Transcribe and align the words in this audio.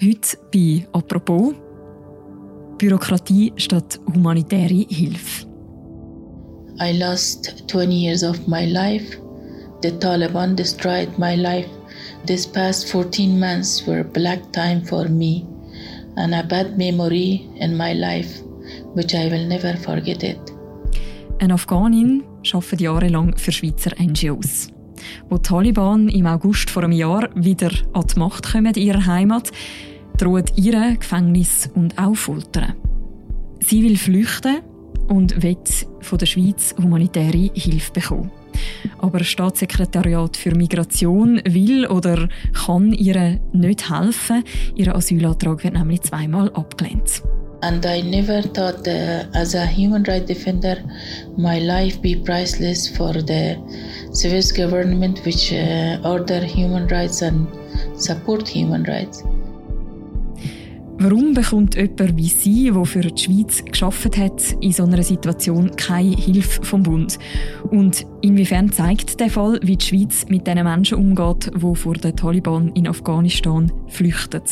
Heute 0.00 0.38
bei 0.52 0.86
«Apropos» 0.92 1.54
Bürokratie 2.78 3.52
statt 3.56 3.98
humanitäre 4.06 4.86
Hilfe. 4.88 5.44
I 6.78 6.96
lost 6.96 7.64
20 7.66 7.92
years 7.92 8.22
of 8.22 8.46
my 8.46 8.64
life. 8.64 9.18
The 9.82 9.90
Taliban 9.98 10.54
destroyed 10.54 11.08
my 11.18 11.34
life. 11.34 11.68
This 12.26 12.46
past 12.46 12.88
14 12.92 13.40
months 13.40 13.84
were 13.88 14.04
black 14.04 14.40
time 14.52 14.84
for 14.84 15.08
me 15.08 15.44
and 16.16 16.32
a 16.32 16.44
bad 16.44 16.78
memory 16.78 17.48
in 17.56 17.76
my 17.76 17.92
life, 17.92 18.40
which 18.94 19.16
I 19.16 19.28
will 19.28 19.48
never 19.48 19.76
forget 19.78 20.22
it. 20.22 20.38
Eine 21.40 21.54
Afghanin 21.54 22.22
arbeitet 22.52 22.80
jahrelang 22.80 23.36
für 23.36 23.50
Schweizer 23.50 23.90
NGOs. 23.98 24.68
Wo 25.28 25.36
die 25.36 25.42
Taliban 25.42 26.08
im 26.08 26.26
August 26.26 26.70
vor 26.70 26.84
einem 26.84 26.92
Jahr 26.92 27.28
wieder 27.34 27.70
an 27.92 28.04
die 28.12 28.18
Macht 28.18 28.52
kommen 28.52 28.74
in 28.74 28.82
ihrer 28.82 29.06
Heimat, 29.06 29.50
droht 30.16 30.52
ihr 30.56 30.96
Gefängnis 30.96 31.70
und 31.74 31.98
auch 31.98 32.16
Foltern. 32.16 32.74
Sie 33.60 33.82
will 33.82 33.96
flüchten 33.96 34.58
und 35.08 35.42
will 35.42 35.56
von 36.00 36.18
der 36.18 36.26
Schweiz 36.26 36.74
humanitäre 36.80 37.50
Hilfe 37.54 37.92
bekommen. 37.92 38.30
Aber 38.98 39.18
das 39.18 39.28
Staatssekretariat 39.28 40.36
für 40.36 40.54
Migration 40.54 41.40
will 41.48 41.86
oder 41.86 42.28
kann 42.52 42.92
ihr 42.92 43.40
nicht 43.52 43.90
helfen. 43.90 44.42
Ihr 44.74 44.94
Asylantrag 44.94 45.62
wird 45.64 45.74
nämlich 45.74 46.02
zweimal 46.02 46.50
abgelehnt. 46.52 47.22
And 47.60 47.84
I 47.84 48.02
never 48.02 48.40
thought, 48.42 48.86
uh, 48.86 49.24
as 49.34 49.54
a 49.54 49.66
human 49.66 50.04
rights 50.04 50.26
defender, 50.26 50.76
my 51.36 51.58
life 51.58 52.00
be 52.00 52.14
priceless 52.14 52.88
for 52.96 53.12
the 53.12 53.58
Swiss 54.12 54.52
government, 54.52 55.24
which 55.24 55.52
uh, 55.52 55.98
order 56.04 56.44
human 56.44 56.86
rights 56.86 57.22
and 57.22 57.48
support 57.96 58.46
human 58.46 58.84
rights. 58.84 59.24
Warum 61.00 61.32
bekommt 61.32 61.76
jemand 61.76 62.16
wie 62.16 62.28
Sie, 62.28 62.72
der 62.72 62.84
für 62.84 63.00
die 63.00 63.22
Schweiz 63.22 63.64
geschafft 63.64 64.16
hat, 64.16 64.42
in 64.60 64.72
so 64.72 64.82
einer 64.82 65.02
Situation 65.04 65.70
keine 65.76 66.16
Hilfe 66.16 66.64
vom 66.64 66.82
Bund? 66.82 67.20
Und 67.70 68.04
inwiefern 68.20 68.72
zeigt 68.72 69.20
der 69.20 69.30
Fall, 69.30 69.60
wie 69.62 69.76
die 69.76 69.84
Schweiz 69.84 70.26
mit 70.28 70.48
den 70.48 70.64
Menschen 70.64 70.98
umgeht, 70.98 71.52
die 71.54 71.74
vor 71.76 71.94
den 71.94 72.16
Taliban 72.16 72.72
in 72.74 72.88
Afghanistan 72.88 73.70
flüchten? 73.86 74.42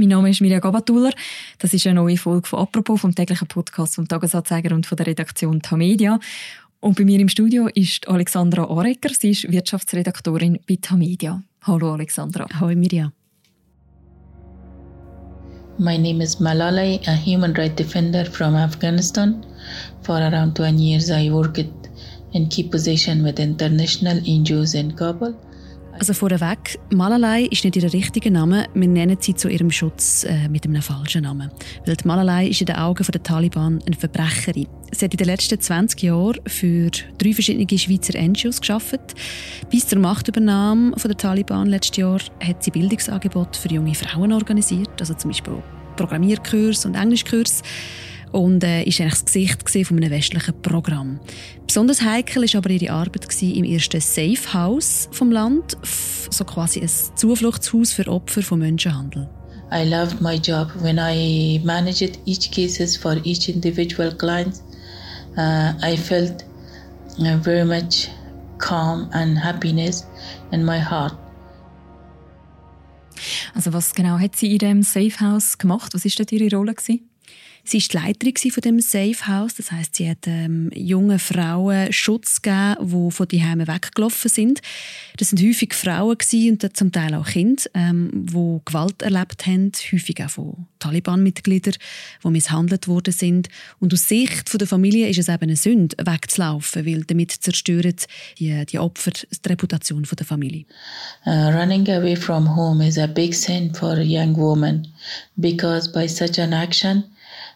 Mein 0.00 0.08
Name 0.08 0.30
ist 0.30 0.40
Mirja 0.40 0.60
Gabatuller. 0.60 1.12
Das 1.58 1.74
ist 1.74 1.86
eine 1.86 1.96
neue 1.96 2.16
Folge 2.16 2.48
von 2.48 2.60
«Apropos» 2.60 3.02
vom 3.02 3.14
täglichen 3.14 3.46
Podcast 3.46 3.96
vom 3.96 4.08
Tagesanzeiger 4.08 4.74
und 4.74 4.86
von 4.86 4.96
der 4.96 5.06
Redaktion 5.06 5.60
Tamedia. 5.60 6.18
Und 6.80 6.96
bei 6.96 7.04
mir 7.04 7.20
im 7.20 7.28
Studio 7.28 7.68
ist 7.74 8.08
Alexandra 8.08 8.64
Arecker. 8.64 9.10
Sie 9.10 9.32
ist 9.32 9.52
Wirtschaftsredaktorin 9.52 10.58
bei 10.66 10.78
Tamedia. 10.80 11.42
Hallo 11.66 11.92
Alexandra. 11.92 12.46
Hallo 12.58 12.74
Mirja. 12.74 13.12
My 15.76 15.98
name 15.98 16.22
is 16.24 16.36
Malalai, 16.40 17.06
a 17.06 17.14
human 17.14 17.52
rights 17.52 17.76
defender 17.76 18.24
from 18.24 18.54
Afghanistan. 18.54 19.44
For 20.00 20.16
around 20.16 20.56
20 20.56 20.82
years 20.82 21.10
I 21.10 21.28
worked 21.30 21.58
in 22.32 22.48
key 22.48 22.62
position 22.62 23.22
with 23.22 23.38
international 23.38 24.18
NGOs 24.20 24.74
in 24.74 24.96
Kabul. 24.96 25.34
Also 26.00 26.14
vorweg, 26.14 26.78
Malalai 26.94 27.42
ist 27.50 27.62
nicht 27.62 27.76
ihr 27.76 27.92
richtiger 27.92 28.30
Name. 28.30 28.64
Wir 28.72 28.88
nennen 28.88 29.18
sie 29.20 29.34
zu 29.34 29.50
ihrem 29.50 29.70
Schutz 29.70 30.24
äh, 30.24 30.48
mit 30.48 30.64
einem 30.64 30.80
falschen 30.80 31.24
Namen. 31.24 31.50
Weil 31.84 31.94
die 31.94 32.08
Malalai 32.08 32.48
ist 32.48 32.62
in 32.62 32.68
den 32.68 32.76
Augen 32.76 33.04
der 33.04 33.22
Taliban 33.22 33.80
eine 33.84 33.94
Verbrecherin. 33.94 34.66
Sie 34.92 35.04
hat 35.04 35.12
in 35.12 35.18
den 35.18 35.26
letzten 35.26 35.60
20 35.60 36.02
Jahren 36.02 36.40
für 36.46 36.88
drei 37.18 37.34
verschiedene 37.34 37.78
Schweizer 37.78 38.18
NGOs 38.18 38.62
geschafft. 38.62 39.14
Bis 39.70 39.88
zur 39.88 39.98
Machtübernahme 39.98 40.96
der 40.96 41.16
Taliban 41.18 41.66
letztes 41.66 41.98
Jahr 41.98 42.20
hat 42.42 42.64
sie 42.64 42.70
Bildungsangebote 42.70 43.60
für 43.60 43.68
junge 43.68 43.94
Frauen 43.94 44.32
organisiert, 44.32 44.98
also 45.00 45.12
zum 45.12 45.32
Beispiel 45.32 45.62
Programmierkurs 45.96 46.86
und 46.86 46.94
Englischkurs 46.94 47.60
und 48.32 48.62
äh, 48.64 48.82
ist 48.84 49.00
eigentlich 49.00 49.14
das 49.14 49.24
Gesicht 49.24 49.86
von 49.86 49.96
einem 49.96 50.10
westlichen 50.10 50.60
Programm. 50.62 51.20
Besonders 51.66 52.02
heikel 52.02 52.42
war 52.42 52.58
aber 52.58 52.70
ihre 52.70 52.92
Arbeit 52.92 53.26
im 53.42 53.64
ersten 53.64 54.00
Safe 54.00 54.52
House 54.52 55.08
vom 55.12 55.30
Land, 55.30 55.76
so 56.30 56.44
quasi 56.44 56.80
ein 56.80 56.90
Zufluchtshaus 57.16 57.92
für 57.92 58.06
Opfer 58.08 58.42
von 58.42 58.60
Menschenhandel. 58.60 59.28
I 59.72 59.84
loved 59.84 60.20
my 60.20 60.34
job 60.34 60.68
when 60.82 60.98
I 60.98 61.60
managed 61.64 62.18
each 62.26 62.50
cases 62.50 62.96
for 62.96 63.16
each 63.24 63.48
individual 63.48 64.12
client. 64.12 64.60
Uh, 65.36 65.72
I 65.80 65.96
felt 65.96 66.44
uh, 67.20 67.36
very 67.38 67.64
much 67.64 68.08
calm 68.58 69.08
and 69.12 69.38
happiness 69.38 70.04
in 70.50 70.64
my 70.64 70.80
heart. 70.80 71.16
Also 73.54 73.72
was 73.72 73.94
genau 73.94 74.18
hat 74.18 74.36
sie 74.36 74.52
in 74.52 74.58
dem 74.58 74.82
Safe 74.82 75.20
House 75.20 75.58
gemacht? 75.58 75.94
Was 75.94 76.04
ist 76.04 76.18
dort 76.18 76.32
ihre 76.32 76.56
Rolle 76.56 76.74
gewesen? 76.74 77.09
Sie 77.64 77.78
war 77.78 77.86
die 77.88 77.96
Leiterin 77.96 78.50
von 78.50 78.60
dem 78.62 78.80
Safe 78.80 79.26
House. 79.26 79.54
Das 79.54 79.70
heißt, 79.70 79.96
sie 79.96 80.08
hat 80.08 80.26
ähm, 80.26 80.70
jungen 80.74 81.18
Frauen 81.18 81.92
Schutz 81.92 82.42
gegeben, 82.42 82.76
die 82.80 83.10
von 83.10 83.28
die 83.28 83.42
Heime 83.42 83.68
weggelaufen 83.68 84.28
sind. 84.28 84.60
Das 85.16 85.30
sind 85.30 85.42
häufig 85.42 85.74
Frauen 85.74 86.16
und 86.50 86.76
zum 86.76 86.92
Teil 86.92 87.14
auch 87.14 87.26
Kinder, 87.26 87.62
ähm, 87.74 88.10
die 88.12 88.60
Gewalt 88.64 89.02
erlebt 89.02 89.46
haben, 89.46 89.72
häufig 89.92 90.24
auch 90.24 90.30
von 90.30 90.66
Taliban-Mitgliedern, 90.78 91.74
die 92.24 92.28
misshandelt 92.28 92.88
worden 92.88 93.12
sind. 93.12 93.48
Und 93.78 93.92
aus 93.92 94.08
Sicht 94.08 94.58
der 94.58 94.66
Familie 94.66 95.08
ist 95.08 95.18
es 95.18 95.28
eben 95.28 95.42
eine 95.42 95.56
Sünde, 95.56 95.96
wegzulaufen, 96.04 96.86
weil 96.86 97.04
damit 97.04 97.32
zerstören 97.32 97.94
die, 98.38 98.64
die 98.66 98.78
Opfer 98.78 99.10
die 99.12 99.48
Reputation 99.48 100.06
der 100.10 100.26
Familie. 100.26 100.64
Uh, 101.26 101.50
running 101.50 101.88
away 101.88 102.16
from 102.16 102.56
home 102.56 102.84
is 102.84 102.98
a 102.98 103.06
big 103.06 103.34
sin 103.34 103.72
for 103.74 103.92
a 103.92 104.02
young 104.02 104.36
woman 104.36 104.88
because 105.36 105.90
by 105.90 106.08
such 106.08 106.38
an 106.38 106.52
action 106.52 107.04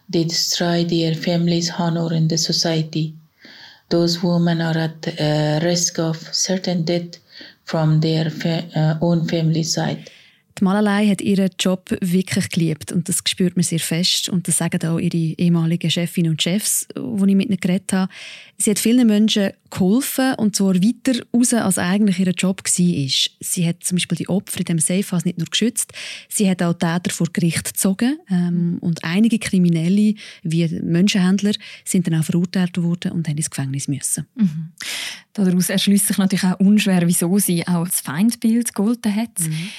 They 0.09 0.23
destroy 0.23 0.83
their 0.85 1.13
family's 1.15 1.71
honor 1.71 2.13
in 2.13 2.27
the 2.27 2.37
society. 2.37 3.15
Those 3.89 4.23
women 4.23 4.61
are 4.61 4.77
at 4.77 5.19
uh, 5.19 5.59
risk 5.63 5.99
of 5.99 6.17
certain 6.35 6.83
death 6.83 7.17
from 7.63 7.99
their 8.01 8.29
fa 8.29 8.55
uh, 8.75 8.97
own 9.01 9.27
family 9.27 9.63
side. 9.63 10.09
Die 10.57 10.63
Malalei 10.63 11.09
hat 11.09 11.21
ihren 11.21 11.49
Job 11.59 11.89
wirklich 11.99 12.49
geliebt 12.49 12.93
und 12.93 13.09
das 13.09 13.21
spürt 13.27 13.57
man 13.57 13.63
sehr 13.63 13.79
fest 13.79 14.29
und 14.29 14.47
das 14.47 14.57
sagen 14.57 14.87
auch 14.87 14.99
ihre 14.99 15.17
ehemaligen 15.17 15.91
Chefinnen 15.91 16.31
und 16.31 16.41
Chefs, 16.41 16.87
die 16.95 17.29
ich 17.29 17.35
mit 17.35 17.49
ihnen 17.49 17.59
geredet 17.59 17.91
habe. 17.91 18.11
Sie 18.57 18.71
hat 18.71 18.79
vielen 18.79 19.05
Menschen 19.05 19.51
geholfen 19.69 20.33
und 20.35 20.55
zwar 20.55 20.75
weiter 20.75 21.21
raus, 21.33 21.53
als 21.53 21.77
eigentlich 21.77 22.19
ihr 22.19 22.31
Job 22.31 22.63
war. 22.63 22.71
Sie 22.71 23.67
hat 23.67 23.83
zum 23.83 23.97
Beispiel 23.97 24.17
die 24.17 24.29
Opfer 24.29 24.59
in 24.59 24.65
dem 24.65 24.79
Safehouse 24.79 25.25
nicht 25.25 25.39
nur 25.39 25.47
geschützt, 25.47 25.91
sie 26.29 26.49
hat 26.49 26.63
auch 26.63 26.73
Täter 26.73 27.11
vor 27.11 27.27
Gericht 27.33 27.65
gezogen 27.65 28.17
ähm, 28.29 28.77
und 28.79 29.03
einige 29.03 29.39
Kriminelle, 29.39 30.15
wie 30.43 30.67
Menschenhändler, 30.81 31.51
sind 31.83 32.07
dann 32.07 32.21
auch 32.21 32.23
verurteilt 32.23 32.81
worden 32.81 33.11
und 33.11 33.27
haben 33.27 33.35
ins 33.35 33.49
Gefängnis 33.49 33.89
müssen. 33.89 34.25
Mhm. 34.35 34.71
Daraus 35.33 35.69
erschließt 35.69 36.07
sich 36.07 36.17
natürlich 36.17 36.45
auch 36.45 36.59
unschwer, 36.61 37.05
wieso 37.05 37.37
sie 37.39 37.67
auch 37.67 37.83
als 37.83 37.99
Feindbild 37.99 38.73
gegolten 38.73 39.13
hat. 39.13 39.37
Mhm. 39.41 39.69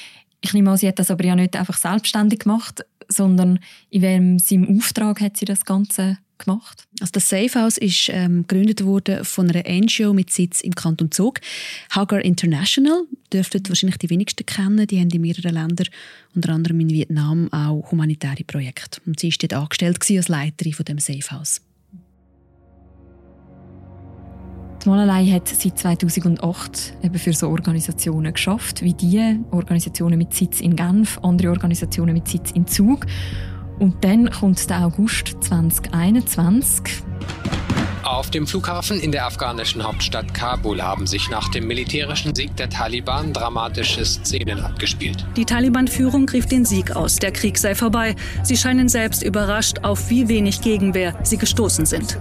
Ich 0.47 0.55
nehme 0.55 0.71
an, 0.71 0.77
sie 0.77 0.87
hat 0.87 1.01
das 1.01 1.11
aber 1.11 1.25
ja 1.25 1.35
nicht 1.35 1.57
einfach 1.57 1.77
selbstständig 1.77 2.41
gemacht, 2.41 2.85
sondern 3.09 3.59
in 3.91 4.03
welchem 4.03 4.39
seinem 4.39 4.79
Auftrag 4.79 5.21
hat 5.21 5.37
sie 5.37 5.45
das 5.45 5.65
Ganze 5.65 6.19
gemacht? 6.39 6.85
Also 7.01 7.11
das 7.13 7.29
Safe 7.29 7.61
House 7.61 7.79
ist 7.79 8.09
ähm, 8.11 8.47
gegründet 8.47 8.85
worden 8.85 9.25
von 9.25 9.51
einer 9.51 9.65
NGO 9.69 10.13
mit 10.13 10.31
Sitz 10.31 10.61
im 10.61 10.75
Kanton 10.75 11.11
Zug. 11.11 11.41
Hagar 11.91 12.25
International 12.25 13.05
dürften 13.33 13.63
wahrscheinlich 13.69 13.99
die 13.99 14.11
wenigsten 14.11 14.47
kennen. 14.47 14.87
Die 14.87 15.01
haben 15.01 15.11
in 15.11 15.21
mehreren 15.21 15.55
Ländern, 15.55 15.89
unter 16.35 16.53
anderem 16.53 16.81
in 16.81 16.91
Vietnam, 16.91 17.53
auch 17.53 17.91
humanitäre 17.91 18.45
Projekte. 18.47 19.01
Und 19.07 19.19
sie 19.19 19.31
war 19.31 19.49
dort 19.49 19.55
angestellt 19.55 19.99
als 20.09 20.29
Leiterin 20.29 20.73
von 20.73 20.85
dem 20.85 20.99
Safe 20.99 21.41
Malerei 24.87 25.27
hat 25.27 25.49
seit 25.49 25.79
2008 25.79 26.95
eben 27.03 27.19
für 27.19 27.33
so 27.33 27.49
Organisationen 27.49 28.33
geschafft, 28.33 28.83
wie 28.83 28.95
die 28.95 29.39
Organisationen 29.51 30.19
mit 30.19 30.35
Sitz 30.35 30.61
in 30.61 30.77
Genf, 30.77 31.19
andere 31.23 31.51
Organisationen 31.51 32.15
mit 32.15 32.29
Sitz 32.29 32.51
in 32.53 32.67
Zug. 32.67 33.07
Und 33.79 34.03
dann 34.05 34.31
kommt 34.31 34.69
der 34.71 34.87
August 34.87 35.37
2021. 35.41 37.03
Auf 38.07 38.31
dem 38.31 38.47
Flughafen 38.47 39.01
in 39.01 39.11
der 39.11 39.27
afghanischen 39.27 39.83
Hauptstadt 39.83 40.33
Kabul 40.33 40.81
haben 40.81 41.09
sich 41.09 41.29
nach 41.29 41.49
dem 41.49 41.67
militärischen 41.67 42.37
Sieg 42.37 42.57
der 42.57 42.71
Taliban 42.71 43.33
dramatische 43.33 44.05
Szenen 44.05 44.61
abgespielt. 44.61 45.27
Die 45.37 45.45
Taliban-Führung 45.45 46.29
rief 46.29 46.47
den 46.47 46.65
Sieg 46.65 46.95
aus, 46.95 47.17
der 47.17 47.33
Krieg 47.33 47.59
sei 47.59 47.75
vorbei. 47.75 48.15
Sie 48.45 48.57
scheinen 48.57 48.89
selbst 48.89 49.25
überrascht, 49.25 49.81
auf 49.83 50.09
wie 50.09 50.29
wenig 50.29 50.61
Gegenwehr 50.61 51.19
sie 51.25 51.37
gestoßen 51.37 51.85
sind. 51.85 52.17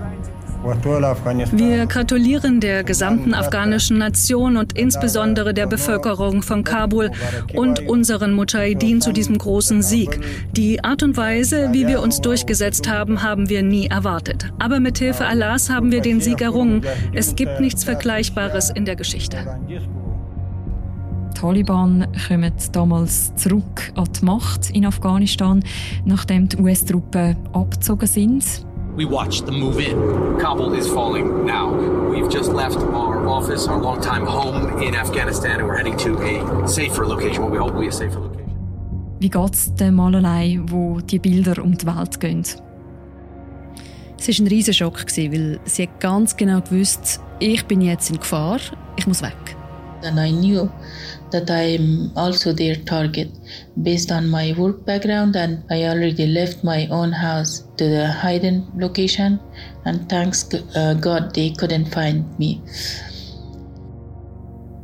Wir 0.66 1.86
gratulieren 1.86 2.60
der 2.60 2.84
gesamten 2.84 3.36
afghanischen 3.36 4.00
Nation 4.00 4.58
und 4.58 4.76
insbesondere 4.76 5.54
der 5.54 5.68
Bevölkerung 5.68 6.42
von 6.42 6.64
Kabul 6.64 7.12
und 7.54 7.88
unseren 7.88 8.34
Mujahideen 8.34 9.00
zu 9.00 9.12
diesem 9.12 9.38
großen 9.38 9.84
Sieg. 9.84 10.20
Die 10.54 10.84
Art 10.84 11.04
und 11.04 11.18
Weise, 11.18 11.70
wie 11.72 11.86
wir 11.86 12.02
uns 12.02 12.20
durchgesetzt 12.20 12.90
haben, 12.90 13.22
haben 13.22 13.48
wir 13.48 13.62
nie 13.62 13.88
erwartet. 13.88 14.52
Aber 14.58 14.80
mit 14.80 14.98
Hilfe 14.98 15.26
Allahs 15.26 15.70
haben 15.70 15.92
wir 15.92 16.02
den 16.02 16.20
Sieg 16.20 16.42
errungen. 16.42 16.82
Es 17.14 17.36
gibt 17.36 17.60
nichts 17.60 17.84
Vergleichbares 17.84 18.72
in 18.72 18.86
der 18.86 18.96
Geschichte. 18.96 19.38
Taliban 21.36 22.08
kommen 22.28 22.54
damals 22.72 23.36
zurück 23.36 23.92
an 23.96 24.08
die 24.20 24.26
Macht 24.26 24.72
in 24.72 24.86
Afghanistan, 24.86 25.64
nachdem 26.06 26.50
die 26.50 26.58
US-Truppen 26.58 27.36
abgezogen 27.54 28.08
sind. 28.08 28.66
We 28.96 29.04
watched 29.04 29.46
the 29.46 29.52
move 29.52 29.80
in. 29.80 30.40
Kabul 30.40 30.74
is 30.74 30.88
falling 30.88 31.46
now. 31.46 31.70
We've 32.10 32.30
just 32.30 32.54
left 32.54 32.78
our 32.78 33.28
office, 33.28 33.68
our 33.68 33.78
longtime 33.78 34.26
home 34.26 34.82
in 34.82 34.96
Afghanistan, 34.96 35.60
and 35.60 35.68
we're 35.68 35.76
heading 35.76 35.98
to 35.98 36.18
a 36.24 36.66
safer 36.66 37.06
location, 37.06 37.44
what 37.44 37.52
we 37.52 37.58
hope 37.58 37.74
will 37.74 37.82
be 37.82 37.88
a 37.88 37.92
safer 37.92 38.20
location. 38.22 38.46
Wie 39.20 39.30
geht 39.30 39.54
es 39.54 39.76
dem 39.76 39.96
Malerlei, 39.96 40.62
wo 40.68 41.02
die 41.02 41.20
Bilder 41.20 41.62
um 41.62 41.78
die 41.78 41.86
Welt 41.86 42.20
gehen? 42.22 42.46
Es 44.18 44.30
war 44.30 44.46
ein 44.46 44.48
riesiger 44.48 44.74
Schock, 44.74 45.06
weil 45.18 45.60
sie 45.66 45.84
hat 45.84 46.00
ganz 46.00 46.38
genau 46.38 46.62
gewusst, 46.62 47.20
ich 47.40 47.66
bin 47.66 47.82
jetzt 47.82 48.10
in 48.10 48.20
Gefahr, 48.20 48.60
ich 48.96 49.08
muss 49.08 49.22
weg. 49.22 49.58
And 50.04 50.18
I 50.18 50.32
knew 50.32 50.70
that 51.36 51.50
I'm 51.50 52.12
also 52.16 52.54
their 52.54 52.76
target 52.76 53.30
based 53.88 54.12
on 54.12 54.30
my 54.30 54.54
work 54.58 54.86
background 54.86 55.36
and 55.36 55.64
I 55.70 55.84
already 55.92 56.28
left 56.28 56.64
my 56.64 56.88
own 56.88 57.12
house 57.12 57.64
to 57.78 57.86
the 57.96 58.08
hidden 58.24 58.58
location 58.76 59.40
and 59.86 60.08
thanks 60.10 60.40
uh, 60.54 60.94
God 61.08 61.34
they 61.34 61.50
couldn't 61.60 61.94
find 61.94 62.24
me. 62.40 62.62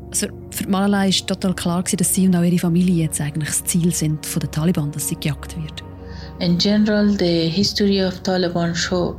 Also 0.08 0.28
für 0.52 0.68
Malalai 0.68 1.10
ist 1.10 1.28
total 1.28 1.54
klar, 1.54 1.84
dass 1.84 2.14
sie 2.14 2.28
und 2.28 2.36
auch 2.36 2.44
ihre 2.44 2.60
Familie 2.60 3.06
jetzt 3.06 3.22
eigentlich 3.22 3.50
das 3.50 3.64
Ziel 3.64 3.94
sind 3.94 4.26
von 4.26 4.42
den 4.42 4.52
Taliban, 4.52 4.92
dass 4.92 5.08
sie 5.08 5.16
gejagt 5.16 5.56
wird. 5.56 5.84
In 6.40 6.58
general, 6.58 7.08
the 7.18 7.48
history 7.48 8.04
of 8.04 8.22
Taliban 8.24 8.76
show 8.76 9.16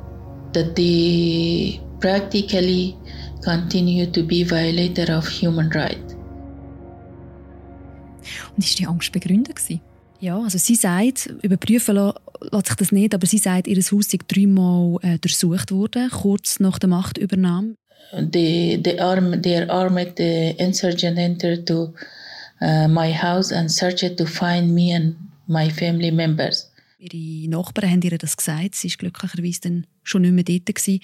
that 0.52 0.74
they 0.76 1.80
practically 2.00 2.96
continue 3.44 4.06
to 4.06 4.22
be 4.22 4.44
violator 4.44 5.10
of 5.16 5.26
human 5.28 5.70
rights. 5.70 6.11
Und 8.56 8.64
ist 8.64 8.78
die 8.78 8.86
Angst 8.86 9.12
begründet 9.12 9.58
Ja, 10.20 10.38
also 10.38 10.56
sie 10.56 10.76
sagt, 10.76 11.34
überprüfen 11.42 11.96
lässt 11.96 12.66
sich 12.66 12.76
das 12.76 12.92
nicht, 12.92 13.14
aber 13.14 13.26
sie 13.26 13.38
sagt, 13.38 13.66
ihr 13.66 13.76
Haus 13.82 14.10
sei 14.10 14.18
dreimal 14.28 14.98
äh, 15.02 15.18
durchsucht 15.18 15.72
worden, 15.72 16.10
kurz 16.10 16.60
nach 16.60 16.78
der 16.78 16.88
Machtübernahme. 16.88 17.74
The, 18.32 18.80
the 18.84 19.00
arm, 19.00 19.42
their 19.42 19.68
armed 19.70 20.12
the 20.18 20.54
insurgent 20.58 21.18
entered 21.18 21.66
to 21.66 21.92
uh, 22.60 22.86
my 22.86 23.12
house 23.12 23.52
and 23.52 23.70
searched 23.70 24.16
to 24.16 24.26
find 24.26 24.72
me 24.72 24.94
and 24.94 25.16
my 25.48 25.70
family 25.70 26.12
members. 26.12 26.70
Ihre 26.98 27.48
Nachbarn 27.48 27.90
haben 27.90 28.02
ihr 28.02 28.16
das 28.16 28.36
gesagt. 28.36 28.76
Sie 28.76 28.88
war 28.90 28.96
glücklicherweise 28.98 29.60
dann 29.62 29.86
schon 30.04 30.22
nicht 30.22 30.34
mehr 30.34 30.44
dort. 30.44 30.66
Gewesen. 30.66 31.00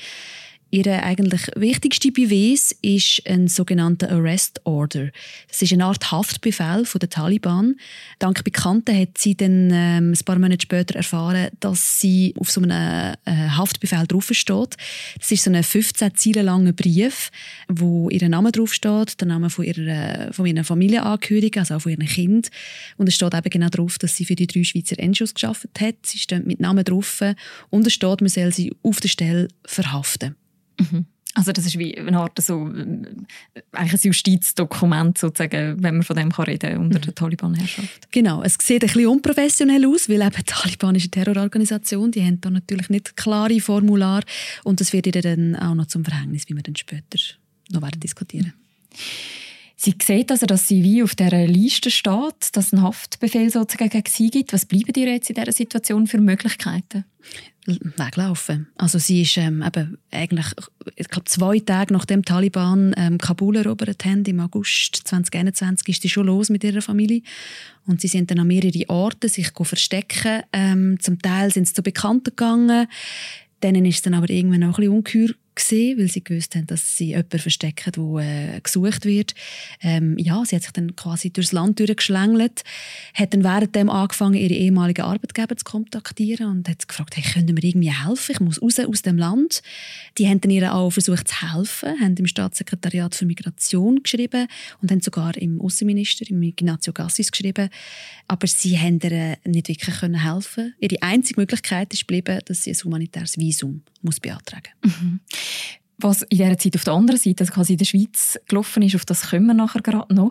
Ihre 0.71 1.03
eigentlich 1.03 1.41
wichtigste 1.57 2.13
Beweis 2.13 2.77
ist 2.83 3.23
ein 3.27 3.49
sogenannter 3.49 4.11
Arrest 4.11 4.61
Order. 4.65 5.09
Das 5.49 5.63
ist 5.63 5.73
eine 5.73 5.87
Art 5.87 6.13
Haftbefehl 6.13 6.85
von 6.85 6.99
den 6.99 7.09
Taliban. 7.09 7.77
Dank 8.19 8.45
Bekannten 8.45 8.95
hat 8.95 9.17
sie 9.17 9.35
dann 9.35 9.71
ähm, 9.73 10.13
ein 10.13 10.25
paar 10.27 10.39
Monate 10.39 10.61
später 10.61 10.97
erfahren, 10.97 11.49
dass 11.61 12.01
sie 12.01 12.35
auf 12.39 12.51
so 12.51 12.61
einem 12.61 13.15
äh, 13.25 13.49
Haftbefehl 13.49 14.07
draufsteht. 14.07 14.77
Das 15.19 15.31
ist 15.31 15.45
so 15.45 15.51
ein 15.51 15.63
15 15.63 16.15
Zeilen 16.15 16.45
langer 16.45 16.75
Brief, 16.75 17.31
wo 17.69 18.11
ihr 18.11 18.29
Name 18.29 18.53
draufsteht, 18.53 19.19
der 19.23 19.29
Name 19.29 19.49
von 19.49 19.65
ihrer, 19.65 20.35
von 20.35 20.45
ihren 20.45 20.65
Familienangehörigen, 20.65 21.61
also 21.61 21.77
auch 21.77 21.81
von 21.81 21.93
ihren 21.93 22.07
Kind. 22.07 22.51
Und 22.99 23.09
es 23.09 23.15
steht 23.15 23.33
eben 23.33 23.49
genau 23.49 23.71
drauf, 23.71 23.97
dass 23.97 24.17
sie 24.17 24.27
für 24.27 24.35
die 24.35 24.47
drei 24.47 24.65
Schweizer 24.65 24.97
NGOs 25.03 25.33
geschafft 25.33 25.69
hat. 25.81 25.95
Sie 26.03 26.19
steht 26.19 26.45
mit 26.45 26.61
Namen 26.61 26.85
drauf 26.85 27.23
und 27.71 27.87
es 27.87 27.95
steht, 27.95 28.21
man 28.21 28.29
soll 28.29 28.53
sie 28.53 28.75
auf 28.83 29.01
der 29.01 29.09
Stelle 29.09 29.49
verhaften. 29.65 30.37
Mhm. 30.79 31.07
Also 31.35 31.53
das 31.53 31.67
ist 31.67 31.79
wie 31.79 31.97
eine 31.97 32.19
Art 32.19 32.41
so, 32.41 32.69
äh, 32.69 33.63
eigentlich 33.73 34.05
ein 34.05 34.09
Justizdokument 34.09 35.19
sozusagen, 35.19 35.81
wenn 35.83 35.97
man 35.97 36.03
von 36.03 36.17
dem 36.17 36.33
kann 36.33 36.47
reden 36.47 36.79
unter 36.79 36.99
der 36.99 37.11
mhm. 37.11 37.15
Taliban-Herrschaft. 37.15 38.11
Genau, 38.11 38.43
es 38.43 38.57
sieht 38.61 38.83
ein 38.83 38.89
bisschen 38.89 39.07
unprofessionell 39.07 39.87
aus, 39.87 40.09
weil 40.09 40.23
eben 40.23 40.35
die 40.37 40.43
Taliban 40.43 40.97
ist 40.97 41.03
eine 41.03 41.11
Terrororganisation, 41.11 42.11
die 42.11 42.25
haben 42.25 42.41
da 42.41 42.51
natürlich 42.51 42.89
nicht 42.89 43.17
klare 43.17 43.61
Formular 43.61 44.23
und 44.65 44.81
das 44.81 44.93
wird 44.93 45.07
ihnen 45.07 45.55
dann 45.55 45.57
auch 45.57 45.75
noch 45.75 45.87
zum 45.87 46.05
Verhängnis, 46.05 46.49
wie 46.49 46.55
wir 46.55 46.63
dann 46.63 46.77
später 46.77 47.19
noch 47.71 47.83
werden 47.83 48.01
diskutieren. 48.01 48.55
Sie 49.81 49.95
sieht 50.03 50.33
also, 50.33 50.45
dass 50.45 50.67
sie 50.67 50.83
wie 50.83 51.05
auf 51.05 51.15
dieser 51.15 51.47
Liste 51.47 51.93
steht, 51.93 52.57
dass 52.57 52.73
ein 52.73 52.83
Haftbefehl 52.83 53.49
sozusagen 53.49 53.91
gegen 53.91 54.11
sie 54.11 54.29
gibt. 54.29 54.53
Was 54.53 54.67
bleiben 54.67 54.93
dir 54.93 55.09
jetzt 55.09 55.31
in 55.31 55.37
dieser 55.37 55.53
Situation 55.53 56.09
für 56.09 56.19
Möglichkeiten? 56.19 57.05
weglaufen. 57.69 58.69
Also 58.77 58.99
sie 58.99 59.23
ist 59.23 59.37
ähm, 59.37 59.63
eben 59.63 59.99
eigentlich, 60.11 60.47
ich 60.97 61.09
glaube 61.09 61.27
zwei 61.27 61.59
Tage 61.59 61.93
nachdem 61.93 62.25
Taliban 62.25 62.95
ähm, 62.97 63.19
Kabul 63.19 63.57
erobert 63.57 64.07
haben, 64.07 64.25
im 64.25 64.41
August 64.41 65.03
2021, 65.05 65.87
ist 65.89 66.03
sie 66.03 66.09
schon 66.09 66.27
los 66.27 66.49
mit 66.49 66.65
ihrer 66.65 66.81
Familie 66.81 67.21
und 67.87 68.01
sie 68.01 68.09
sind 68.09 68.31
dann 68.31 68.39
an 68.39 68.47
mehrere 68.47 68.89
Orte 68.89 69.29
sich 69.29 69.51
verstecken. 69.55 70.43
Ähm, 70.53 70.99
zum 71.01 71.21
Teil 71.21 71.53
sind 71.53 71.69
sie 71.69 71.75
zu 71.75 71.83
Bekannten 71.83 72.31
gegangen, 72.31 72.87
denen 73.63 73.85
ist 73.85 74.07
dann 74.07 74.15
aber 74.15 74.31
irgendwann 74.31 74.65
auch 74.65 74.79
ein 74.79 74.85
bisschen 74.85 74.95
ungeheuer 74.95 75.35
gesehen, 75.59 75.99
weil 75.99 76.09
sie 76.09 76.23
gewusst 76.23 76.55
haben, 76.55 76.67
dass 76.67 76.97
sie 76.97 77.09
jemanden 77.09 77.39
verstecken, 77.39 77.93
der 77.93 78.57
äh, 78.57 78.61
gesucht 78.61 79.05
wird. 79.05 79.35
Ähm, 79.83 80.17
ja, 80.19 80.43
sie 80.45 80.57
hat 80.57 80.63
sich 80.63 80.73
dann 80.73 80.97
quasi 80.97 81.31
durchs 81.31 81.53
Land 81.53 81.79
durchgeschlängelt, 81.79 82.63
hat 83.15 83.35
dann 83.35 83.45
währenddem 83.45 83.91
angefangen, 83.91 84.35
ihre 84.35 84.55
ehemaligen 84.55 85.03
Arbeitgeber 85.03 85.57
zu 85.57 85.65
kontaktieren 85.65 86.51
und 86.51 86.69
hat 86.69 86.87
gefragt, 86.89 87.17
hey, 87.17 87.25
können 87.33 87.57
wir 87.57 87.65
irgendwie 87.65 87.93
helfen? 87.93 88.33
Ich 88.33 88.41
muss 88.41 88.63
raus 88.63 88.79
aus 88.79 89.03
dem 89.03 89.19
Land. 89.19 89.63
Die 90.17 90.29
haben 90.29 90.41
dann 90.41 90.51
ihr 90.51 90.75
auch 90.75 90.91
versucht 90.91 91.29
zu 91.29 91.53
helfen, 91.53 92.01
haben 92.01 92.17
im 92.17 92.27
Staatssekretariat 92.27 93.15
für 93.15 93.27
Migration 93.27 94.03
geschrieben 94.03 94.47
und 94.81 94.91
haben 94.91 95.01
sogar 95.01 95.37
im 95.37 95.61
Außenminister, 95.61 96.29
im 96.31 96.43
Ignazio 96.43 96.93
Gassis 96.93 97.31
geschrieben, 97.31 97.69
aber 98.29 98.47
sie 98.47 98.79
haben 98.79 99.01
ihr 99.03 99.39
nicht 99.45 99.69
wirklich 99.69 99.97
können 99.99 100.23
helfen. 100.23 100.75
Ihre 100.79 101.03
einzige 101.03 101.41
Möglichkeit 101.41 101.93
ist 101.93 102.07
geblieben, 102.07 102.41
dass 102.45 102.63
sie 102.63 102.71
ein 102.71 102.85
humanitäres 102.85 103.39
Visum 103.39 103.83
muss 104.03 104.21
beantragen. 104.21 104.73
Mhm. 104.85 105.21
Was 105.99 106.23
in 106.23 106.39
dieser 106.39 106.59
Zeit 106.59 106.77
auf 106.77 106.85
der 106.85 106.95
anderen 106.95 107.19
Seite, 107.19 107.43
also 107.43 107.53
quasi 107.53 107.73
in 107.73 107.79
der 107.79 107.85
Schweiz 107.85 108.39
gelaufen 108.47 108.83
ist, 108.83 108.95
auf 108.95 109.05
das 109.05 109.31
kommen 109.31 109.47
wir 109.47 109.55
nachher 109.55 109.83
gerade 109.83 110.15
noch. 110.15 110.31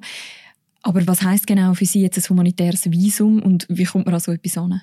Aber 0.81 1.05
was 1.05 1.21
heißt 1.21 1.47
genau 1.47 1.73
für 1.73 1.85
Sie 1.85 2.01
jetzt 2.01 2.17
ein 2.17 2.29
humanitäres 2.29 2.89
Visum 2.89 3.41
und 3.41 3.65
wie 3.69 3.83
kommt 3.83 4.05
man 4.05 4.15
an 4.15 4.21
so 4.21 4.31
etwas 4.31 4.57
an? 4.57 4.81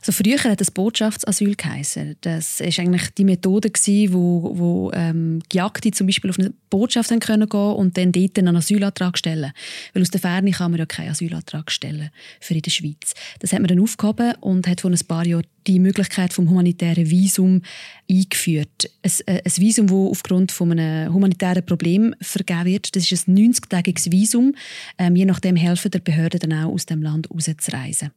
Also 0.00 0.12
früher 0.12 0.38
hat 0.42 0.60
das 0.60 0.70
Botschaftsasyl 0.70 1.54
geheißen. 1.54 2.16
Das 2.20 2.60
ist 2.60 2.78
eigentlich 2.78 3.10
die 3.10 3.24
Methode 3.24 3.70
gewesen, 3.70 4.12
wo, 4.12 4.50
wo 4.54 4.92
ähm, 4.92 5.40
Gejagte 5.48 5.90
zum 5.92 6.06
Beispiel 6.06 6.30
auf 6.30 6.38
eine 6.38 6.52
Botschaft 6.70 7.10
haben 7.10 7.20
können 7.20 7.48
gehen 7.48 7.60
und 7.60 7.96
dann 7.96 8.12
dort 8.12 8.38
einen 8.38 8.56
Asylantrag 8.56 9.16
stellen. 9.18 9.52
Weil 9.92 10.02
aus 10.02 10.10
der 10.10 10.20
Ferne 10.20 10.50
kann 10.50 10.70
man 10.70 10.80
ja 10.80 10.86
keinen 10.86 11.10
Asylantrag 11.10 11.70
stellen 11.70 12.10
für 12.40 12.54
in 12.54 12.62
der 12.62 12.70
Schweiz. 12.70 13.14
Das 13.38 13.52
hat 13.52 13.60
man 13.60 13.68
dann 13.68 13.80
aufgehoben 13.80 14.34
und 14.40 14.66
hat 14.66 14.80
vor 14.80 14.90
ein 14.90 14.98
paar 15.06 15.26
Jahren 15.26 15.46
die 15.66 15.78
Möglichkeit 15.78 16.32
vom 16.32 16.50
humanitären 16.50 17.08
Visum 17.08 17.62
eingeführt. 18.10 18.90
Ein, 19.02 19.12
äh, 19.26 19.42
ein 19.44 19.56
Visum, 19.56 19.86
das 19.86 20.10
aufgrund 20.10 20.52
von 20.52 20.72
einem 20.72 21.12
humanitären 21.12 21.64
Problem 21.64 22.14
vergeben 22.20 22.64
wird. 22.64 22.96
Das 22.96 23.10
ist 23.10 23.28
ein 23.28 23.36
90-tägiges 23.36 24.10
Visum. 24.10 24.54
Ähm, 24.98 25.14
je 25.14 25.24
nachdem 25.24 25.56
helfen 25.56 25.90
der 25.90 26.00
Behörden 26.00 26.40
dann 26.40 26.52
auch 26.52 26.72
aus 26.72 26.86
dem 26.86 27.02
Land 27.02 27.30
rauszureisen. 27.30 28.10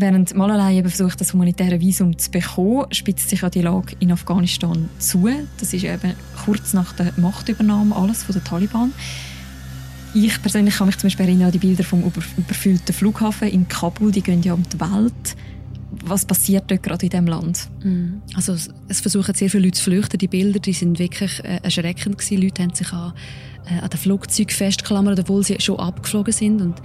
Während 0.00 0.32
Malalai 0.32 0.78
eben 0.78 0.88
versucht, 0.88 1.20
das 1.20 1.32
humanitäre 1.32 1.80
Visum 1.80 2.16
zu 2.16 2.30
bekommen, 2.30 2.86
spitzt 2.92 3.28
sich 3.28 3.40
ja 3.40 3.50
die 3.50 3.62
Lage 3.62 3.96
in 3.98 4.12
Afghanistan 4.12 4.88
zu. 5.00 5.28
Das 5.58 5.72
ist 5.72 5.82
eben 5.82 6.14
kurz 6.44 6.72
nach 6.72 6.92
der 6.92 7.12
Machtübernahme 7.16 7.96
alles 7.96 8.22
von 8.22 8.32
den 8.32 8.44
Taliban. 8.44 8.92
Ich 10.14 10.40
persönlich 10.40 10.76
kann 10.76 10.86
mich 10.86 10.98
zum 10.98 11.08
Beispiel 11.08 11.26
erinnern 11.26 11.46
an 11.46 11.52
die 11.52 11.58
Bilder 11.58 11.82
vom 11.82 12.04
überfüllten 12.36 12.94
Flughafen 12.94 13.48
in 13.48 13.66
Kabul. 13.66 14.12
Die 14.12 14.22
gehen 14.22 14.40
ja 14.44 14.54
um 14.54 14.62
die 14.62 14.78
Welt. 14.78 15.36
Was 16.04 16.24
passiert 16.24 16.70
dort 16.70 16.84
gerade 16.84 17.04
in 17.04 17.10
diesem 17.10 17.26
Land? 17.26 17.68
Mm. 17.82 18.22
Also 18.34 18.54
es 18.86 19.00
versuchen 19.00 19.34
sehr 19.34 19.50
viele 19.50 19.64
Leute 19.64 19.78
zu 19.78 19.84
flüchten. 19.84 20.18
Die 20.18 20.28
Bilder 20.28 20.60
die 20.60 20.74
sind 20.74 21.00
wirklich 21.00 21.42
äh, 21.42 21.58
erschreckend 21.64 22.18
gewesen. 22.18 22.40
Leute 22.40 22.62
haben 22.62 22.72
sich 22.72 22.92
an 22.92 23.14
äh, 23.70 23.80
an 23.80 23.90
den 23.90 23.98
Flugzeugen 23.98 24.54
festklammern, 24.54 25.18
obwohl 25.18 25.44
sie 25.44 25.60
schon 25.60 25.78
abgeflogen 25.78 26.32
sind. 26.32 26.60
Und, 26.60 26.76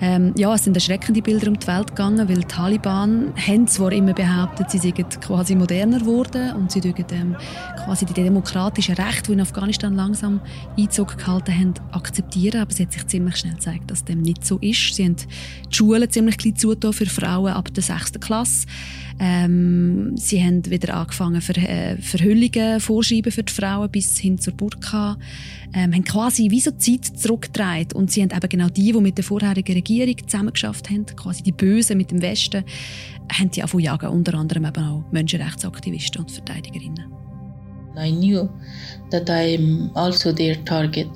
ähm, 0.00 0.34
ja, 0.36 0.54
es 0.54 0.64
sind 0.64 0.76
erschreckende 0.76 1.22
Bilder 1.22 1.48
um 1.48 1.58
die 1.58 1.66
Welt 1.66 1.88
gegangen, 1.88 2.28
weil 2.28 2.38
die 2.38 2.44
Taliban 2.44 3.32
haben 3.34 3.66
zwar 3.66 3.92
immer 3.92 4.12
behauptet, 4.12 4.70
sie 4.70 4.78
seien 4.78 4.94
quasi 4.94 5.54
moderner 5.54 6.00
geworden 6.00 6.54
und 6.56 6.70
sie 6.70 6.80
dürfen 6.80 7.06
ähm, 7.12 7.36
quasi 7.82 8.04
die 8.04 8.12
demokratischen 8.12 8.94
Rechte, 8.94 9.28
die 9.28 9.32
in 9.32 9.40
Afghanistan 9.40 9.94
langsam 9.94 10.40
Einzug 10.78 11.16
gehalten 11.16 11.58
haben, 11.58 11.74
akzeptieren, 11.92 12.60
aber 12.60 12.70
es 12.70 12.80
hat 12.80 12.92
sich 12.92 13.06
ziemlich 13.06 13.36
schnell 13.36 13.54
gezeigt, 13.54 13.90
dass 13.90 14.04
dem 14.04 14.20
nicht 14.20 14.44
so 14.44 14.58
ist. 14.58 14.94
Sie 14.94 15.04
haben 15.04 15.16
die 15.16 15.74
Schulen 15.74 16.10
ziemlich 16.10 16.36
klein 16.36 16.56
zugetan 16.56 16.92
für 16.92 17.06
Frauen 17.06 17.52
ab 17.52 17.72
der 17.72 17.82
sechsten 17.82 18.20
Klasse. 18.20 18.66
Ähm, 19.18 20.16
sie 20.16 20.42
haben 20.42 20.64
wieder 20.66 20.94
angefangen, 20.94 21.40
Ver 21.40 21.56
äh, 21.56 21.96
Verhüllungen 21.96 22.80
vorschreiben 22.80 23.32
für 23.32 23.42
die 23.42 23.52
Frauen 23.52 23.90
bis 23.90 24.18
hin 24.18 24.38
zur 24.38 24.52
Burka. 24.52 25.16
Ähm, 25.72 25.94
haben 25.94 26.04
quasi 26.04 26.50
wie 26.50 26.60
so 26.60 26.70
Zeit 26.72 27.04
zurückgedreht. 27.04 27.94
Und 27.94 28.10
sie 28.10 28.22
haben 28.22 28.30
eben 28.30 28.48
genau 28.48 28.68
die, 28.68 28.92
die 28.92 29.00
mit 29.00 29.16
der 29.16 29.24
vorherigen 29.24 29.74
Regierung 29.86 30.28
zusammengeschafft 30.28 30.90
haben, 30.90 31.06
quasi 31.06 31.42
die 31.42 31.52
Bösen 31.52 31.96
mit 31.96 32.10
dem 32.10 32.20
Westen, 32.20 32.64
haben 33.32 33.50
die 33.50 33.62
auch 33.62 33.78
jagen, 33.78 34.08
unter 34.08 34.34
anderem 34.34 34.64
eben 34.64 34.84
auch 34.84 35.04
Menschenrechtsaktivisten 35.12 36.22
und 36.22 36.30
Verteidigerinnen. 36.30 37.16
I 37.98 38.10
knew 38.10 38.50
that 39.10 39.30
I 39.30 39.54
am 39.54 39.90
also 39.94 40.30
their 40.30 40.62
target 40.66 41.08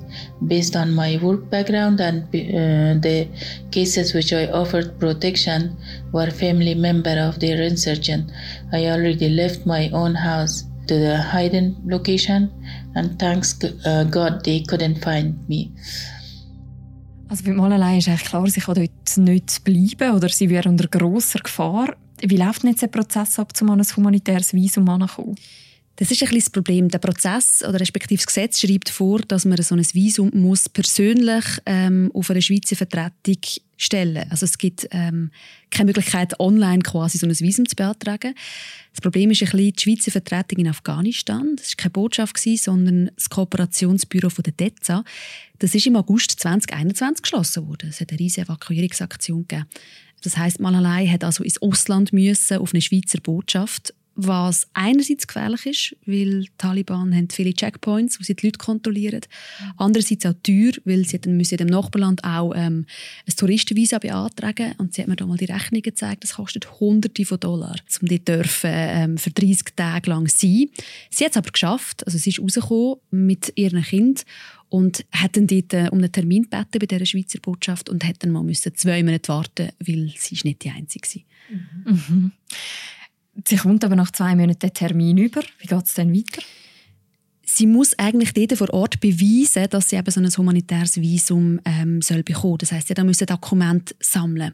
based 0.47 0.75
on 0.75 0.95
my 0.95 1.21
work 1.21 1.47
background 1.51 2.01
and 2.01 2.23
uh, 2.23 2.99
the 2.99 3.27
cases 3.69 4.15
which 4.15 4.33
I 4.33 4.47
offered 4.51 4.99
protection 4.99 5.77
were 6.11 6.31
family 6.31 6.73
member 6.73 7.19
of 7.19 7.39
their 7.39 7.61
insurgent. 7.61 8.31
I 8.73 8.87
already 8.87 9.29
left 9.29 9.67
my 9.67 9.91
own 9.93 10.15
house 10.15 10.63
to 10.87 10.95
the 10.95 11.21
hidden 11.21 11.77
location 11.85 12.51
and 12.95 13.19
thanks 13.19 13.55
uh, 13.85 14.05
God 14.05 14.43
they 14.43 14.61
couldn't 14.61 15.03
find 15.03 15.37
me. 15.47 15.71
Also 17.31 17.45
bei 17.45 17.53
Malerei 17.53 17.99
ist 17.99 18.09
eigentlich 18.09 18.27
klar, 18.27 18.45
sie 18.49 18.59
kann 18.59 18.75
dort 18.75 19.17
nicht 19.17 19.63
bleiben 19.63 20.17
oder 20.17 20.27
sie 20.27 20.49
wäre 20.49 20.67
unter 20.67 20.89
grosser 20.89 21.39
Gefahr. 21.39 21.95
Wie 22.19 22.35
läuft 22.35 22.63
denn 22.63 22.71
jetzt 22.71 22.81
der 22.81 22.87
Prozess 22.87 23.39
ab, 23.39 23.53
um 23.61 23.69
an 23.69 23.79
ein 23.79 23.87
humanitäres 23.95 24.53
Visum 24.53 24.89
anzukommen? 24.89 25.35
Das 25.95 26.11
ist 26.11 26.21
ein 26.21 26.25
bisschen 26.25 26.39
das 26.39 26.49
Problem. 26.49 26.89
Der 26.89 26.99
Prozess 26.99 27.63
oder 27.63 27.79
respektive 27.79 28.17
das 28.17 28.27
Gesetz 28.27 28.59
schreibt 28.59 28.89
vor, 28.89 29.19
dass 29.19 29.45
man 29.45 29.55
so 29.61 29.75
ein 29.75 29.85
Visum 29.93 30.29
muss 30.33 30.67
persönlich 30.67 31.45
ähm, 31.65 32.11
auf 32.13 32.29
eine 32.29 32.41
Schweizer 32.41 32.75
Vertretung 32.75 33.37
stellen. 33.77 34.25
Also 34.29 34.43
es 34.43 34.57
gibt 34.57 34.89
ähm, 34.91 35.31
keine 35.69 35.87
Möglichkeit, 35.87 36.37
online 36.37 36.79
quasi 36.79 37.17
so 37.17 37.27
ein 37.27 37.39
Visum 37.39 37.65
zu 37.65 37.77
beantragen. 37.77 38.35
Das 38.91 38.99
Problem 39.01 39.31
ist 39.31 39.41
ein 39.41 39.49
bisschen 39.49 39.73
die 39.73 39.81
Schweizer 39.81 40.11
Vertretung 40.11 40.59
in 40.59 40.67
Afghanistan. 40.67 41.55
Das 41.55 41.69
war 41.69 41.75
keine 41.77 41.91
Botschaft, 41.91 42.37
sondern 42.37 43.09
das 43.15 43.29
Kooperationsbüro 43.29 44.29
von 44.29 44.43
der 44.43 44.53
DEZA. 44.53 45.03
Das 45.59 45.73
ist 45.73 45.87
im 45.87 45.95
August 45.95 46.31
2021 46.31 47.21
geschlossen 47.21 47.67
worden. 47.67 47.89
Es 47.89 48.01
hat 48.01 48.11
eine 48.11 48.19
riesige 48.19 48.47
Evakuierungsaktion 48.47 49.47
gegeben. 49.47 49.67
Das 50.23 50.37
heißt, 50.37 50.59
Malalai 50.59 51.07
hat 51.07 51.23
also 51.23 51.43
ins 51.43 51.61
Ausland 51.61 52.13
müssen 52.13 52.57
auf 52.57 52.73
eine 52.73 52.81
Schweizer 52.81 53.19
Botschaft 53.21 53.93
was 54.15 54.67
einerseits 54.73 55.25
gefährlich 55.25 55.65
ist, 55.65 55.95
weil 56.05 56.41
die 56.41 56.51
Taliban 56.57 57.15
haben 57.15 57.29
viele 57.29 57.53
Checkpoints, 57.53 58.19
wo 58.19 58.23
sie 58.23 58.35
die 58.35 58.47
Leute 58.47 58.57
kontrollieren. 58.57 59.21
Andererseits 59.77 60.25
auch 60.25 60.33
teuer, 60.43 60.73
weil 60.83 61.05
sie 61.05 61.19
dann 61.19 61.37
müssen 61.37 61.55
in 61.55 61.67
dem 61.67 61.67
Nachbarland 61.67 62.23
auch 62.23 62.53
ähm, 62.55 62.85
ein 63.25 63.35
Touristenvisa 63.35 63.99
beantragen 63.99 64.73
und 64.77 64.93
sie 64.93 65.01
hat 65.01 65.07
mir 65.07 65.15
da 65.15 65.25
mal 65.25 65.37
die 65.37 65.45
Rechnungen 65.45 65.81
gezeigt, 65.81 66.23
das 66.23 66.35
kostet 66.35 66.79
Hunderte 66.79 67.25
von 67.25 67.39
Dollar, 67.39 67.75
um 68.01 68.07
dort 68.07 68.27
dürfen, 68.27 68.71
ähm, 68.73 69.17
für 69.17 69.31
30 69.31 69.75
Tage 69.75 70.09
lang 70.09 70.27
sein. 70.27 70.69
Sie 71.09 71.23
hat 71.23 71.31
es 71.31 71.37
aber 71.37 71.51
geschafft, 71.51 72.05
also 72.05 72.17
sie 72.17 72.31
ist 72.31 72.39
rausgekommen 72.39 72.97
mit 73.11 73.53
ihrem 73.55 73.81
Kind 73.81 74.25
und 74.71 75.05
hat 75.11 75.35
dann 75.35 75.47
dort 75.47 75.73
äh, 75.73 75.89
um 75.91 75.99
einen 75.99 76.11
Termin 76.11 76.43
gebeten 76.43 76.79
bei 76.79 76.85
dieser 76.85 77.05
Schweizer 77.05 77.39
Botschaft 77.39 77.89
und 77.89 78.05
hat 78.05 78.23
dann 78.23 78.31
mal 78.31 78.43
müssen 78.43 78.73
zwei 78.75 79.03
Monate 79.03 79.27
warten, 79.29 79.69
weil 79.79 80.13
sie 80.17 80.35
ist 80.35 80.45
nicht 80.45 80.63
die 80.63 80.69
Einzige 80.69 81.07
war. 81.07 81.21
Mhm. 81.49 82.01
Mhm. 82.07 82.31
Sie 83.47 83.57
kommt 83.57 83.83
aber 83.83 83.95
nach 83.95 84.11
zwei 84.11 84.35
Monaten 84.35 84.59
den 84.59 84.73
Termin 84.73 85.17
über. 85.17 85.41
Wie 85.59 85.67
geht 85.67 85.85
es 85.85 85.93
dann 85.93 86.13
weiter? 86.13 86.41
Sie 87.53 87.67
muss 87.67 87.97
eigentlich 87.99 88.33
dort 88.33 88.57
vor 88.57 88.73
Ort 88.73 89.01
beweisen, 89.01 89.67
dass 89.69 89.89
sie 89.89 89.97
eben 89.97 90.09
so 90.09 90.21
ein 90.21 90.29
humanitäres 90.29 91.01
Visum 91.01 91.59
ähm, 91.65 92.01
soll 92.01 92.23
bekommen. 92.23 92.59
Das 92.59 92.71
heißt, 92.71 92.87
sie 92.87 92.93
da 92.93 93.03
müssen 93.03 93.27
Dokumente 93.27 93.93
sammeln. 93.99 94.53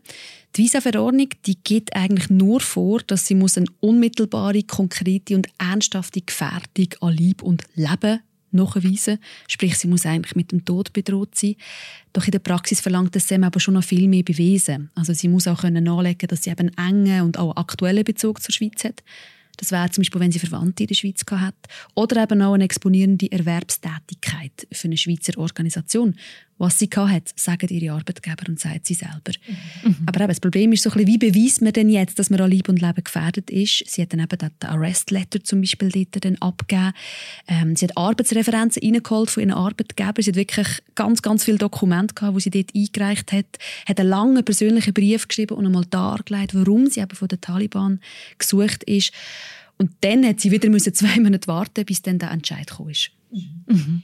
Die 0.56 0.64
Visa-Verordnung 0.64 1.30
gibt 1.64 1.96
eigentlich 1.96 2.32
nur 2.32 2.60
vor, 2.60 3.02
dass 3.06 3.28
sie 3.28 3.36
muss 3.36 3.58
eine 3.58 3.68
unmittelbare, 3.82 4.64
konkrete 4.64 5.36
und 5.36 5.48
ernsthafte 5.60 6.22
Gefährdung 6.22 6.88
an 7.02 7.16
Leib 7.16 7.44
und 7.44 7.64
Leben 7.76 8.22
nachweisen. 8.58 9.20
Sprich, 9.48 9.78
sie 9.78 9.88
muss 9.88 10.06
eigentlich 10.06 10.36
mit 10.36 10.52
dem 10.52 10.66
Tod 10.66 10.92
bedroht 10.92 11.36
sein. 11.36 11.56
Doch 12.12 12.26
in 12.26 12.32
der 12.32 12.40
Praxis 12.40 12.82
verlangt 12.82 13.16
das 13.16 13.28
Sam 13.28 13.44
aber 13.44 13.60
schon 13.60 13.76
noch 13.76 13.84
viel 13.84 14.08
mehr 14.08 14.24
beweisen. 14.24 14.92
Also 14.96 15.14
sie 15.14 15.30
muss 15.30 15.48
auch 15.48 15.62
können 15.62 15.84
nachlegen, 15.84 16.28
dass 16.28 16.44
sie 16.44 16.50
eben 16.50 16.72
einen 16.76 17.06
engen 17.06 17.22
und 17.22 17.40
auch 17.40 17.56
aktuellen 17.56 18.04
Bezug 18.04 18.42
zur 18.42 18.54
Schweiz 18.54 18.84
hat. 18.84 19.04
Das 19.58 19.72
wäre 19.72 19.90
zum 19.90 20.04
Beispiel, 20.04 20.22
wenn 20.22 20.32
sie 20.32 20.40
Verwandte 20.40 20.84
in 20.84 20.88
der 20.88 20.96
Schweiz 20.96 21.24
hat. 21.32 21.56
Oder 21.96 22.24
eben 22.24 22.42
auch 22.42 22.54
eine 22.54 22.64
exponierende 22.64 23.32
Erwerbstätigkeit 23.32 24.68
für 24.72 24.88
eine 24.88 24.98
Schweizer 24.98 25.38
Organisation. 25.38 26.16
Was 26.60 26.80
sie 26.80 26.90
hat, 26.96 27.34
sagen 27.36 27.70
ihre 27.70 27.94
Arbeitgeber 27.94 28.50
und 28.50 28.60
sagt 28.60 28.88
sie 28.88 28.96
selber. 28.96 29.32
Mhm. 29.84 29.96
Aber 30.08 30.22
eben, 30.22 30.28
das 30.30 30.40
Problem 30.40 30.72
ist 30.72 30.84
so 30.84 30.90
ein 30.90 30.98
bisschen, 30.98 31.08
wie 31.08 31.18
beweist 31.18 31.62
man 31.62 31.74
denn 31.74 31.90
jetzt, 31.90 32.18
dass 32.18 32.30
man 32.30 32.42
an 32.42 32.52
Leib 32.52 32.68
und 32.68 32.82
Leben 32.82 33.04
gefährdet 33.04 33.52
ist? 33.52 33.84
Sie 33.88 34.02
hat 34.02 34.14
dann 34.14 34.22
eben 34.22 34.38
den 34.38 34.70
Arrest 34.70 35.12
Letter 35.12 35.44
zum 35.44 35.62
Beispiel 35.62 35.90
dort 35.90 36.26
dann 36.26 36.36
abgegeben. 36.38 36.94
Ähm, 37.48 37.76
sie 37.76 37.86
hat 37.86 37.96
Arbeitsreferenzen 37.98 38.82
reingeholt 38.84 39.30
von 39.30 39.44
ihren 39.44 39.54
Arbeitgebern. 39.54 40.24
Sie 40.24 40.32
hat 40.32 40.36
wirklich 40.36 40.68
ganz, 40.96 41.22
ganz 41.22 41.44
viele 41.44 41.60
Dokumente 41.60 42.16
gehabt, 42.16 42.38
die 42.38 42.42
sie 42.42 42.50
dort 42.50 42.76
eingereicht 42.76 43.32
hat. 43.32 43.60
Hat 43.88 44.00
einen 44.00 44.10
langen 44.10 44.44
persönlichen 44.44 44.94
Brief 44.94 45.28
geschrieben 45.28 45.58
und 45.58 45.66
einmal 45.66 45.86
dargelegt, 45.86 46.56
warum 46.56 46.88
sie 46.88 47.02
eben 47.02 47.16
von 47.16 47.28
den 47.28 47.40
Taliban 47.40 48.00
gesucht 48.40 48.84
ist. 48.86 49.12
Und 49.78 49.92
dann 50.02 50.26
hat 50.26 50.40
sie 50.40 50.52
wieder 50.52 50.70
müssen 50.70 50.94
zwei 50.94 51.20
Monate 51.20 51.48
warten, 51.48 51.86
bis 51.86 52.02
dann 52.02 52.18
der 52.18 52.32
Entscheid 52.32 52.68
kam. 52.68 52.92
Mhm. 53.32 54.04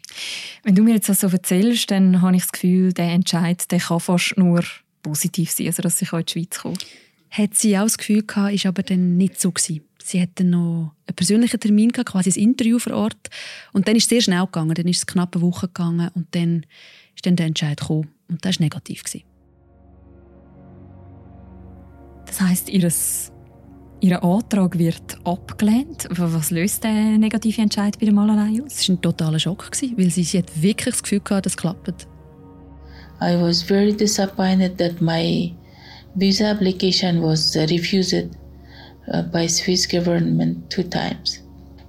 Wenn 0.63 0.75
du 0.75 0.83
mir 0.83 0.95
jetzt 0.95 1.09
das 1.09 1.21
so 1.21 1.27
erzählst, 1.27 1.91
dann 1.91 2.21
habe 2.21 2.35
ich 2.35 2.43
das 2.43 2.51
Gefühl, 2.51 2.93
der 2.93 3.11
Entscheid 3.11 3.71
der 3.71 3.79
kann 3.79 3.99
fast 3.99 4.37
nur 4.37 4.63
positiv 5.01 5.51
sein, 5.51 5.67
also 5.67 5.81
dass 5.81 5.97
sie 5.97 6.07
in 6.11 6.25
die 6.25 6.31
Schweiz 6.31 6.59
kommt. 6.59 6.85
Hat 7.29 7.55
sie 7.55 7.77
auch 7.77 7.83
das 7.83 7.97
Gefühl 7.97 8.23
gehabt, 8.23 8.53
ist 8.53 8.65
aber 8.65 8.83
dann 8.83 9.17
nicht 9.17 9.39
so 9.39 9.51
gewesen. 9.51 9.81
Sie 10.03 10.21
hatte 10.21 10.43
noch 10.43 10.93
einen 11.07 11.15
persönlichen 11.15 11.59
Termin 11.59 11.91
gehabt, 11.91 12.11
quasi 12.11 12.29
ein 12.29 12.49
Interview 12.49 12.77
vor 12.77 12.93
Ort. 12.93 13.29
Und 13.71 13.87
dann 13.87 13.95
ist 13.95 14.03
es 14.03 14.09
sehr 14.09 14.21
schnell 14.21 14.45
gegangen. 14.45 14.75
Dann 14.75 14.87
ist 14.87 14.97
es 14.97 15.05
knapp 15.07 15.35
eine 15.35 15.41
Woche 15.41 15.67
gegangen 15.67 16.11
und 16.13 16.27
dann 16.35 16.65
ist 17.15 17.25
dann 17.25 17.35
der 17.35 17.47
Entscheid 17.47 17.79
gekommen. 17.79 18.09
Und 18.27 18.45
das 18.45 18.59
war 18.59 18.65
negativ. 18.65 19.03
Gewesen. 19.03 19.23
Das 22.25 22.41
heisst, 22.41 22.69
ihres 22.69 23.32
Ihr 24.03 24.21
Antrag 24.21 24.77
wird 24.77 25.17
abgelehnt. 25.23 26.09
Was 26.09 26.51
löst 26.51 26.83
der 26.83 26.91
negative 27.17 27.61
Entscheid 27.61 27.97
bei 27.97 28.05
der 28.05 28.13
Malerei 28.13 28.61
aus? 28.61 28.73
Es 28.73 28.89
war 28.89 28.97
ein 28.97 29.01
totaler 29.01 29.39
Schock, 29.39 29.71
weil 29.95 30.09
sie, 30.09 30.25
sie 30.25 30.39
hat 30.39 30.61
wirklich 30.61 30.93
das 30.93 31.03
Gefühl 31.03 31.21
hatte, 31.29 31.43
dass 31.43 31.53
es 31.53 31.57
klappt. 31.57 32.05
I 33.21 33.41
was 33.41 33.63
very 33.63 33.93
disappointed 33.93 34.77
that 34.77 34.99
my 34.99 35.55
visa 36.15 36.51
application 36.51 37.21
was 37.21 37.55
refused 37.55 38.31
uh, 39.07 39.21
by 39.31 39.47
Swiss 39.47 39.87
government 39.87 40.69
two 40.69 40.83
times. 40.83 41.41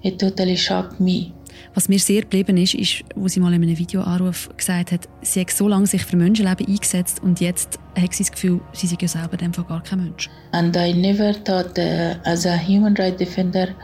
It 0.02 0.21
totally 0.21 0.56
shocked 0.56 1.00
me. 1.00 1.33
Was 1.74 1.88
mir 1.88 1.98
sehr 1.98 2.20
geblieben 2.20 2.56
ist, 2.56 2.74
ist, 2.74 3.02
wo 3.16 3.26
sie 3.26 3.40
mal 3.40 3.52
in 3.52 3.64
einem 3.64 3.76
Videoanruf 3.76 4.48
gesagt 4.56 4.92
hat, 4.92 5.08
sie 5.22 5.40
hat 5.40 5.50
so 5.50 5.66
lange 5.66 5.88
sich 5.88 6.04
für 6.04 6.16
Menschenleben 6.16 6.68
eingesetzt 6.68 7.20
und 7.20 7.40
jetzt 7.40 7.80
hat 7.98 8.14
sie 8.14 8.22
das 8.22 8.30
Gefühl, 8.30 8.60
sie 8.72 8.86
sei 8.86 8.96
ja 9.00 9.08
selber 9.08 9.36
dem 9.36 9.50
gar 9.50 9.82
kein 9.82 10.04
Mensch. 10.04 10.30
And 10.52 10.76
I 10.76 10.92
never 10.92 11.32
thought 11.44 11.76
uh, 11.76 12.14
as 12.24 12.46
a 12.46 12.56
human 12.56 12.94
rights 12.96 13.18
defender 13.18 13.74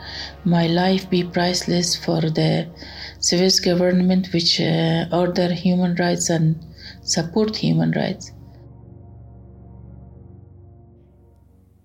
my 0.45 0.67
life 0.67 1.09
be 1.09 1.25
priceless 1.25 1.97
for 1.97 2.21
the 2.21 2.65
Swiss 3.19 3.61
government 3.61 4.31
which 4.31 4.61
uh, 4.61 5.05
order 5.11 5.49
human 5.51 5.93
rights 5.97 6.29
and 6.29 6.55
support 7.03 7.57
human 7.57 7.91
rights. 7.91 8.31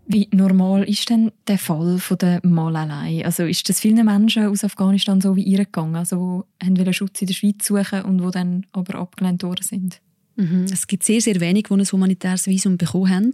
Wie 0.09 0.29
normal 0.33 0.85
ist 0.85 1.11
denn 1.11 1.33
der 1.49 1.59
Fall 1.59 1.99
von 1.99 2.19
der 2.19 2.41
Malerei? 2.45 3.25
Also 3.25 3.43
ist 3.45 3.69
das 3.69 3.81
vielen 3.81 4.05
Menschen 4.05 4.47
aus 4.47 4.63
Afghanistan 4.63 5.21
so 5.21 5.35
wie 5.35 5.43
ihr 5.43 5.59
gegangen, 5.59 5.97
also 5.97 6.45
die 6.63 6.93
Schutz 6.93 7.21
in 7.21 7.27
der 7.27 7.35
Schweiz 7.35 7.67
suchen 7.67 8.03
und 8.03 8.23
wo 8.23 8.31
dann 8.31 8.67
aber 8.73 8.99
abgelehnt 8.99 9.43
worden 9.43 9.65
sind? 9.65 10.01
Mhm. 10.37 10.67
Es 10.71 10.87
gibt 10.87 11.03
sehr, 11.03 11.21
sehr 11.21 11.41
wenige, 11.41 11.75
die 11.75 11.81
ein 11.81 11.87
humanitäres 11.87 12.47
Visum 12.47 12.77
bekommen 12.77 13.11
haben. 13.11 13.33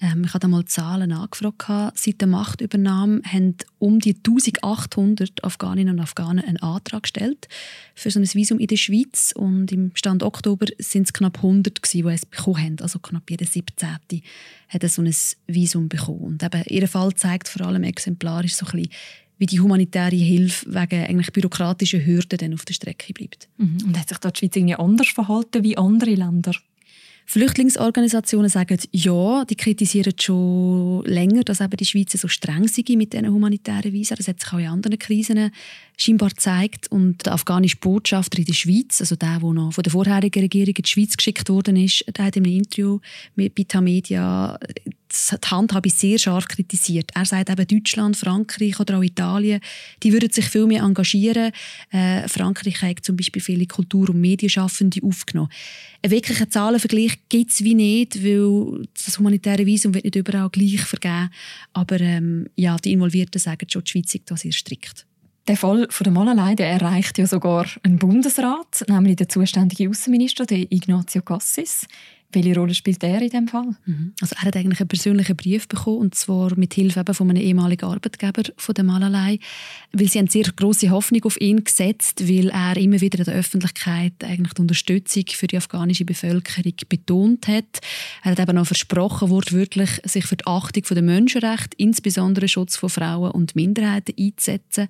Ähm, 0.00 0.24
ich 0.24 0.34
habe 0.34 0.48
mal 0.48 0.64
Zahlen 0.64 1.12
angefragt. 1.12 1.98
Seit 1.98 2.20
der 2.20 2.28
Machtübernahme 2.28 3.20
haben 3.24 3.56
um 3.78 3.98
die 3.98 4.16
1800 4.16 5.44
Afghaninnen 5.44 5.96
und 5.96 6.00
Afghanen 6.00 6.44
einen 6.44 6.56
Antrag 6.58 7.02
gestellt 7.02 7.48
für 7.94 8.10
so 8.10 8.18
ein 8.18 8.26
Visum 8.26 8.58
in 8.58 8.66
der 8.66 8.76
Schweiz. 8.76 9.32
Und 9.36 9.72
im 9.72 9.92
Stand 9.94 10.22
Oktober 10.22 10.66
sind 10.78 11.04
es 11.04 11.12
knapp 11.12 11.38
100 11.38 11.82
gewesen, 11.82 12.08
die 12.08 12.14
es 12.14 12.26
bekommen 12.26 12.64
haben. 12.64 12.76
Also 12.80 12.98
knapp 12.98 13.30
jeder 13.30 13.46
17. 13.46 13.88
hat 14.68 14.90
so 14.90 15.02
ein 15.02 15.14
Visum 15.46 15.88
bekommen. 15.88 16.20
Und 16.20 16.42
eben, 16.42 16.62
ihr 16.66 16.88
Fall 16.88 17.14
zeigt 17.14 17.48
vor 17.48 17.66
allem 17.66 17.82
exemplarisch 17.82 18.54
so 18.54 18.66
ein 18.66 18.72
bisschen, 18.72 18.92
wie 19.36 19.46
die 19.46 19.60
humanitäre 19.60 20.16
Hilfe 20.16 20.66
wegen 20.66 21.02
eigentlich 21.02 21.32
bürokratischen 21.32 22.04
Hürden 22.04 22.38
dann 22.38 22.54
auf 22.54 22.66
der 22.66 22.74
Strecke 22.74 23.14
bleibt. 23.14 23.48
Mhm. 23.56 23.78
Und 23.86 23.98
hat 23.98 24.10
sich 24.10 24.18
da 24.18 24.30
die 24.30 24.38
Schweiz 24.38 24.56
irgendwie 24.56 24.74
anders 24.74 25.08
verhalten 25.08 25.64
wie 25.64 25.78
andere 25.78 26.14
Länder? 26.14 26.52
Flüchtlingsorganisationen 27.30 28.50
sagen 28.50 28.76
ja, 28.90 29.44
die 29.44 29.54
kritisieren 29.54 30.14
schon 30.20 31.04
länger, 31.04 31.44
dass 31.44 31.60
eben 31.60 31.76
die 31.76 31.84
Schweiz 31.84 32.10
so 32.10 32.26
streng 32.26 32.66
sei 32.66 32.82
mit 32.96 33.12
diesen 33.12 33.32
humanitären 33.32 33.92
Visa. 33.92 34.16
Das 34.16 34.26
hat 34.26 34.40
sich 34.40 34.52
auch 34.52 34.58
in 34.58 34.66
anderen 34.66 34.98
Krisen 34.98 35.52
scheinbar 35.96 36.30
gezeigt. 36.30 36.90
Und 36.90 37.24
der 37.24 37.34
afghanische 37.34 37.76
Botschafter 37.76 38.40
in 38.40 38.46
der 38.46 38.52
Schweiz, 38.52 39.00
also 39.00 39.14
der, 39.14 39.38
der 39.38 39.52
noch 39.52 39.72
von 39.72 39.82
der 39.82 39.92
vorherigen 39.92 40.42
Regierung 40.42 40.74
in 40.74 40.82
die 40.82 40.88
Schweiz 40.88 41.16
geschickt 41.16 41.48
worden 41.48 41.76
ist, 41.76 42.04
der 42.16 42.24
hat 42.24 42.34
in 42.34 42.44
einem 42.44 42.56
Interview 42.56 42.98
mit 43.36 43.54
Bita 43.54 43.80
Media 43.80 44.58
die 45.12 45.48
Handhabe 45.48 45.90
sehr 45.90 46.18
scharf 46.18 46.48
kritisiert. 46.48 47.10
Er 47.14 47.24
sagt 47.24 47.50
eben, 47.50 47.66
Deutschland, 47.66 48.16
Frankreich 48.16 48.78
oder 48.80 48.98
auch 48.98 49.02
Italien, 49.02 49.60
die 50.02 50.12
würden 50.12 50.30
sich 50.30 50.46
viel 50.46 50.66
mehr 50.66 50.82
engagieren. 50.82 51.52
Äh, 51.90 52.28
Frankreich 52.28 52.82
hat 52.82 53.04
zum 53.04 53.16
Beispiel 53.16 53.42
viele 53.42 53.66
Kultur- 53.66 54.10
und 54.10 54.20
Medienschaffende 54.20 55.00
aufgenommen. 55.02 55.50
Einen 56.02 56.12
wirklichen 56.12 56.50
Zahlenvergleich 56.50 57.18
gibt 57.28 57.50
es 57.50 57.62
wie 57.62 57.74
nicht, 57.74 58.24
weil 58.24 58.86
das 58.94 59.18
humanitäre 59.18 59.66
Visum 59.66 59.94
wird 59.94 60.04
nicht 60.04 60.16
überall 60.16 60.48
gleich 60.50 60.80
vergeben. 60.80 61.30
Aber 61.72 62.00
ähm, 62.00 62.46
ja, 62.56 62.76
die 62.76 62.92
Involvierten 62.92 63.40
sagen 63.40 63.66
schon, 63.68 63.84
die 63.84 63.90
Schweiz 63.90 64.14
ist 64.14 64.30
da 64.30 64.36
sehr 64.36 64.52
strikt. 64.52 65.06
Der 65.48 65.56
Fall 65.56 65.88
von 65.90 66.04
der 66.04 66.12
Malerei 66.12 66.54
der 66.54 66.70
erreicht 66.70 67.18
ja 67.18 67.26
sogar 67.26 67.66
einen 67.82 67.98
Bundesrat, 67.98 68.84
nämlich 68.88 69.16
der 69.16 69.28
zuständige 69.28 69.88
Außenminister, 69.90 70.46
der 70.46 70.70
Ignazio 70.70 71.22
Cassis. 71.22 71.86
Welche 72.32 72.54
Rolle 72.54 72.74
spielt 72.74 73.02
er 73.02 73.20
in 73.20 73.28
diesem 73.28 73.48
Fall? 73.48 73.74
Mhm. 73.86 74.12
Also 74.20 74.36
er 74.38 74.42
hat 74.42 74.56
eigentlich 74.56 74.80
einen 74.80 74.88
persönlichen 74.88 75.36
Brief 75.36 75.66
bekommen, 75.66 75.98
und 75.98 76.14
zwar 76.14 76.56
mit 76.56 76.74
Hilfe 76.74 77.02
von 77.12 77.30
einem 77.30 77.42
ehemaligen 77.42 77.86
Arbeitgeber 77.86 78.42
von 78.56 78.74
der 78.74 78.84
Malalei, 78.84 79.38
weil 79.92 80.08
sie 80.08 80.20
eine 80.20 80.30
sehr 80.30 80.44
große 80.44 80.90
Hoffnung 80.90 81.24
auf 81.24 81.40
ihn 81.40 81.64
gesetzt, 81.64 82.28
weil 82.28 82.50
er 82.50 82.76
immer 82.76 83.00
wieder 83.00 83.18
in 83.18 83.24
der 83.24 83.34
Öffentlichkeit 83.34 84.12
eigentlich 84.22 84.54
die 84.54 84.62
Unterstützung 84.62 85.24
für 85.28 85.48
die 85.48 85.56
afghanische 85.56 86.04
Bevölkerung 86.04 86.74
betont 86.88 87.48
hat. 87.48 87.80
Er 88.22 88.32
hat 88.32 88.40
eben 88.40 88.58
auch 88.58 88.66
versprochen, 88.66 89.30
wortwörtlich 89.30 89.90
sich 90.04 90.26
für 90.26 90.36
die 90.36 90.46
Achtung 90.46 90.84
der 90.88 91.02
Menschenrechte, 91.02 91.76
insbesondere 91.78 92.46
Schutz 92.46 92.76
von 92.76 92.90
Frauen 92.90 93.32
und 93.32 93.56
Minderheiten 93.56 94.14
einzusetzen. 94.18 94.88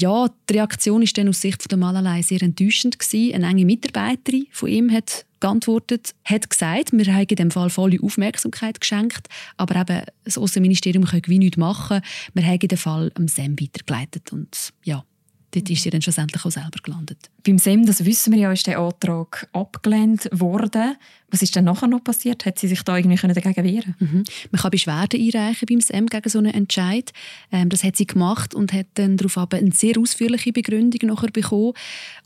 Ja, 0.00 0.28
die 0.48 0.54
Reaktion 0.54 1.02
ist 1.02 1.16
dann 1.16 1.28
aus 1.28 1.40
Sicht 1.40 1.70
der 1.70 1.78
Malalei 1.78 2.22
sehr 2.22 2.42
enttäuschend 2.42 2.98
gewesen. 2.98 3.34
Eine 3.34 3.48
enge 3.48 3.64
Mitarbeiterin 3.64 4.46
von 4.50 4.68
ihm 4.68 4.92
hat 4.92 5.24
geantwortet, 5.40 6.14
hat 6.24 6.48
gesagt, 6.50 6.92
wir 6.92 7.12
haben 7.12 7.26
in 7.28 7.36
dem 7.36 7.50
Fall 7.50 7.70
volle 7.70 7.98
Aufmerksamkeit 8.02 8.80
geschenkt, 8.80 9.28
aber 9.56 9.80
eben 9.80 10.02
das 10.24 10.38
Außenministerium 10.38 11.04
kann 11.04 11.22
wie 11.26 11.38
nichts 11.38 11.56
machen. 11.56 12.00
Wir 12.34 12.44
haben 12.44 12.58
den 12.58 12.78
Fall 12.78 13.10
am 13.14 13.28
SEM 13.28 13.58
weitergeleitet 13.60 14.32
und 14.32 14.72
ja, 14.84 15.04
dort 15.52 15.70
ist 15.70 15.82
sie 15.82 15.90
dann 15.90 16.02
schlussendlich 16.02 16.44
auch 16.44 16.50
selber 16.50 16.78
gelandet. 16.82 17.30
Beim 17.44 17.58
SEM, 17.58 17.86
das 17.86 18.04
wissen 18.04 18.32
wir 18.32 18.40
ja, 18.40 18.52
ist 18.52 18.66
der 18.66 18.78
Antrag 18.78 19.48
abgelehnt 19.52 20.28
worden. 20.32 20.96
Was 21.30 21.42
ist 21.42 21.56
denn 21.56 21.64
nachher 21.64 21.88
noch 21.88 22.04
passiert? 22.04 22.44
Hat 22.44 22.58
sie 22.58 22.68
sich 22.68 22.82
da 22.82 22.96
irgendwie 22.96 23.16
dagegen 23.16 23.64
wehren 23.64 23.94
mhm. 23.98 24.24
Man 24.50 24.60
kann 24.60 24.70
Beschwerden 24.70 25.20
einreichen 25.20 25.66
beim 25.68 25.80
SEM 25.80 26.06
gegen 26.06 26.28
so 26.28 26.38
einen 26.38 26.52
Entscheid. 26.52 27.12
Ähm, 27.50 27.68
das 27.68 27.84
hat 27.84 27.96
sie 27.96 28.06
gemacht 28.06 28.54
und 28.54 28.72
hat 28.72 28.86
dann 28.94 29.16
darauf 29.16 29.52
eine 29.52 29.72
sehr 29.72 29.98
ausführliche 29.98 30.52
Begründung 30.52 31.08
nachher 31.08 31.30
bekommen. 31.30 31.72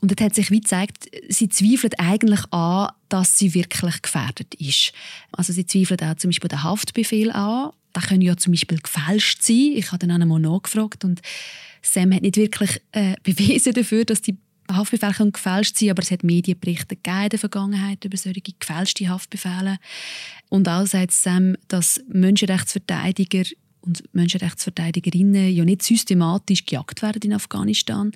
Und 0.01 0.11
dort 0.11 0.21
hat 0.21 0.35
sich 0.35 0.51
wie 0.51 0.61
gezeigt, 0.61 1.09
sie 1.29 1.49
zweifelt 1.49 1.99
eigentlich 1.99 2.41
an, 2.51 2.89
dass 3.09 3.37
sie 3.37 3.53
wirklich 3.53 4.01
gefährdet 4.01 4.55
ist. 4.55 4.93
Also 5.31 5.53
sie 5.53 5.65
zweifelt 5.65 6.03
auch 6.03 6.15
zum 6.15 6.29
Beispiel 6.29 6.49
den 6.49 6.63
Haftbefehl 6.63 7.31
an. 7.31 7.71
Der 7.95 8.01
können 8.01 8.21
ja 8.21 8.35
zum 8.35 8.53
Beispiel 8.53 8.79
gefälscht 8.79 9.43
sein. 9.43 9.73
Ich 9.75 9.91
habe 9.91 10.05
dann 10.05 10.21
einmal 10.21 10.39
nachgefragt 10.39 11.05
und 11.05 11.21
Sam 11.83 12.13
hat 12.13 12.21
nicht 12.23 12.37
wirklich 12.37 12.81
äh, 12.93 13.15
bewiesen 13.23 13.73
dafür, 13.73 14.05
dass 14.05 14.21
die 14.21 14.37
Haftbefehle 14.71 15.31
gefälscht 15.31 15.77
sind, 15.77 15.89
aber 15.91 16.01
es 16.01 16.09
hat 16.09 16.23
Medienberichte 16.23 16.95
gegeben 16.95 17.23
in 17.23 17.29
der 17.29 17.39
Vergangenheit 17.39 18.05
über 18.05 18.17
solche 18.17 18.41
gefälschte 18.41 19.09
Haftbefehle. 19.09 19.77
Und 20.49 20.67
auch 20.69 20.87
sagt 20.87 21.11
Sam, 21.11 21.55
dass 21.67 22.01
Menschenrechtsverteidiger 22.07 23.43
und 23.81 24.03
Menschenrechtsverteidigerinnen 24.13 25.51
ja 25.53 25.65
nicht 25.65 25.83
systematisch 25.83 26.65
gejagt 26.65 27.01
werden 27.01 27.21
in 27.23 27.33
Afghanistan. 27.33 28.13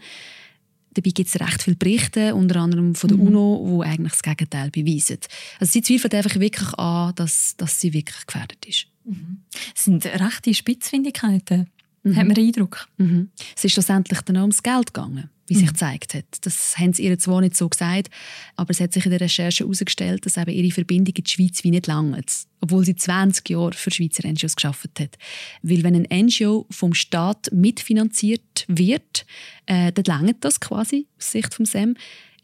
Dabei 0.93 1.12
gibt 1.12 1.27
es 1.29 1.39
recht 1.39 1.62
viele 1.62 1.75
Berichte, 1.75 2.33
unter 2.33 2.62
anderem 2.62 2.95
von 2.95 3.09
der 3.09 3.17
mhm. 3.17 3.27
UNO, 3.27 3.81
die 3.83 3.89
eigentlich 3.89 4.13
das 4.13 4.24
Gegenteil 4.24 4.71
beweisen. 4.71 5.19
Also 5.59 5.74
sie 5.74 5.81
zweifelt 5.81 6.15
einfach 6.15 6.39
wirklich 6.39 6.74
an, 6.75 7.13
dass, 7.15 7.55
dass 7.57 7.79
sie 7.79 7.93
wirklich 7.93 8.25
gefährdet 8.25 8.65
ist. 8.65 8.88
Mhm. 9.03 9.43
Das 9.75 9.83
sind 9.83 10.05
rechte 10.05 10.53
Spitzfindigkeiten 10.53 11.67
mhm. 12.11 12.15
hat 12.15 12.25
man 12.25 12.35
den 12.35 12.47
Eindruck. 12.47 12.87
Mhm. 12.97 13.29
Es 13.55 13.63
ist 13.63 13.73
schlussendlich 13.73 14.21
dann 14.21 14.37
auch 14.37 14.41
ums 14.41 14.63
Geld 14.63 14.93
gegangen, 14.93 15.29
wie 15.47 15.55
mhm. 15.55 15.59
sich 15.59 15.67
gezeigt 15.69 16.13
hat. 16.13 16.25
Das 16.41 16.77
haben 16.77 16.93
sie 16.93 17.03
ihr 17.03 17.17
zwar 17.19 17.41
nicht 17.41 17.55
so 17.55 17.69
gesagt, 17.69 18.09
aber 18.55 18.71
es 18.71 18.79
hat 18.79 18.93
sich 18.93 19.05
in 19.05 19.11
der 19.11 19.21
Recherche 19.21 19.63
herausgestellt, 19.63 20.25
dass 20.25 20.37
eben 20.37 20.51
ihre 20.51 20.73
Verbindung 20.73 21.15
in 21.15 21.23
die 21.23 21.29
Schweiz 21.29 21.63
wie 21.63 21.71
nicht 21.71 21.87
lange 21.87 22.21
obwohl 22.59 22.83
sie 22.83 22.95
20 22.95 23.47
Jahre 23.49 23.73
für 23.73 23.91
Schweizer 23.91 24.27
NGOs 24.27 24.55
geschafft 24.55 24.99
hat. 24.99 25.17
Weil 25.61 25.83
wenn 25.83 25.95
ein 25.95 26.25
NGO 26.25 26.65
vom 26.71 26.95
Staat 26.95 27.49
mitfinanziert 27.51 28.65
wird, 28.67 29.27
äh, 29.67 29.91
dann 29.91 30.05
langt 30.05 30.43
das 30.43 30.59
quasi 30.59 31.07
aus 31.17 31.31
Sicht 31.31 31.53
vom 31.53 31.65
SEM. 31.65 31.95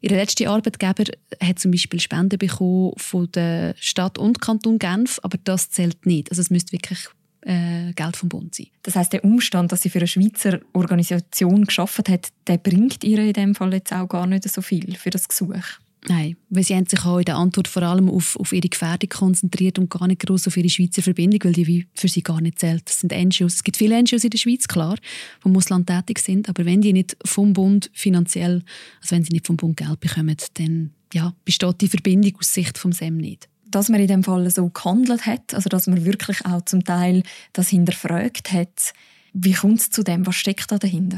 Ihr 0.04 0.10
letzter 0.10 0.50
Arbeitgeber 0.50 1.06
hat 1.42 1.60
zum 1.60 1.72
Beispiel 1.72 2.02
Spenden 2.02 2.38
bekommen 2.38 2.92
von 2.98 3.32
der 3.32 3.74
Stadt 3.80 4.18
und 4.18 4.42
Kanton 4.42 4.78
Genf, 4.78 5.18
aber 5.24 5.38
das 5.42 5.70
zählt 5.70 6.06
nicht. 6.06 6.30
Also 6.30 6.42
es 6.42 6.50
müsste 6.50 6.74
wirklich 6.74 7.08
äh, 7.46 7.94
Geld 7.94 8.18
vom 8.18 8.30
Bund 8.30 8.56
sein. 8.56 8.68
Das 8.84 8.96
heißt, 8.96 9.14
der 9.14 9.24
Umstand, 9.24 9.72
dass 9.72 9.82
sie 9.82 9.90
für 9.90 10.00
eine 10.00 10.08
Schweizer 10.08 10.60
Organisation 10.74 11.66
geschafft 11.66 12.10
hat, 12.10 12.30
der 12.48 12.58
bringt 12.58 13.04
ihr 13.04 13.20
in 13.20 13.34
dem 13.34 13.56
Fall 13.56 13.74
jetzt 13.74 13.94
auch 13.94 14.08
gar 14.08 14.28
nicht 14.28 14.50
so 14.50 14.62
viel 14.62 14.96
für 14.96 15.10
das 15.10 15.28
Gesuch. 15.28 15.80
Nein, 16.10 16.36
weil 16.50 16.64
sie 16.64 16.76
haben 16.76 16.86
sich 16.86 17.06
auch 17.06 17.20
in 17.20 17.26
der 17.26 17.38
Antwort 17.38 17.68
vor 17.70 17.84
allem 17.84 18.10
auf, 18.10 18.36
auf 18.36 18.52
ihre 18.52 18.68
Gefährdung 18.68 19.10
konzentriert 19.10 19.80
und 19.80 19.90
gar 19.90 20.06
nicht 20.08 20.26
groß 20.26 20.48
auf 20.48 20.58
ihre 20.58 20.70
Schweizer 20.70 21.02
Verbindung, 21.02 21.40
weil 21.46 21.54
die 21.54 21.88
für 21.94 22.10
sie 22.10 22.22
gar 22.22 22.42
nicht 22.42 22.60
zählt. 22.60 22.84
Das 22.86 23.00
sind 23.00 23.14
NGOs. 23.14 23.56
Es 23.56 23.64
gibt 23.64 23.78
viele 23.78 24.02
NGOs 24.02 24.24
in 24.24 24.30
der 24.30 24.38
Schweiz, 24.38 24.68
klar, 24.68 24.98
die 25.44 25.48
im 25.48 25.56
Ausland 25.56 25.88
tätig 25.88 26.20
sind, 26.20 26.50
aber 26.50 26.66
wenn 26.66 26.82
die 26.82 26.92
nicht 26.92 27.16
vom 27.24 27.54
Bund 27.54 27.90
finanziell, 27.94 28.64
also 29.02 29.16
wenn 29.16 29.24
sie 29.24 29.32
nicht 29.32 29.48
vom 29.48 29.56
Bund 29.56 29.78
Geld 29.78 30.00
bekommen, 30.02 30.36
dann 30.56 30.92
ja, 31.14 31.34
besteht 31.46 31.80
die 31.80 31.88
Verbindung 31.88 32.36
aus 32.38 32.54
Sicht 32.54 32.78
vom 32.78 32.92
SEM 32.92 33.16
nicht 33.16 33.48
dass 33.76 33.90
man 33.90 34.00
in 34.00 34.08
dem 34.08 34.24
Fall 34.24 34.50
so 34.50 34.70
gehandelt 34.70 35.26
hat, 35.26 35.54
also 35.54 35.70
dass 35.70 35.88
man 35.88 36.06
wirklich 36.06 36.46
auch 36.46 36.62
zum 36.64 36.84
Teil 36.84 37.24
das 37.54 37.70
hinterfragt 37.70 38.52
hat. 38.52 38.94
Wie 39.34 39.54
kommt 39.54 39.80
es 39.80 39.90
zu 39.90 40.04
dem? 40.04 40.26
Was 40.28 40.36
steckt 40.36 40.72
da 40.72 40.78
dahinter? 40.78 41.18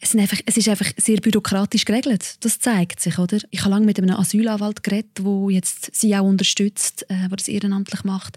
Es, 0.00 0.16
einfach, 0.16 0.40
es, 0.46 0.56
ist 0.56 0.68
einfach 0.68 0.90
sehr 0.96 1.18
bürokratisch 1.18 1.84
geregelt. 1.84 2.36
Das 2.40 2.58
zeigt 2.58 2.98
sich, 2.98 3.18
oder? 3.20 3.38
Ich 3.50 3.60
habe 3.60 3.70
lange 3.70 3.86
mit 3.86 3.98
einem 3.98 4.16
Asylanwalt 4.16 4.82
geredet, 4.82 5.18
der 5.18 5.50
jetzt 5.50 5.94
sie 5.94 6.16
auch 6.16 6.24
unterstützt, 6.24 7.04
äh, 7.08 7.28
der 7.28 7.36
das 7.36 7.46
ehrenamtlich 7.46 8.02
macht, 8.02 8.36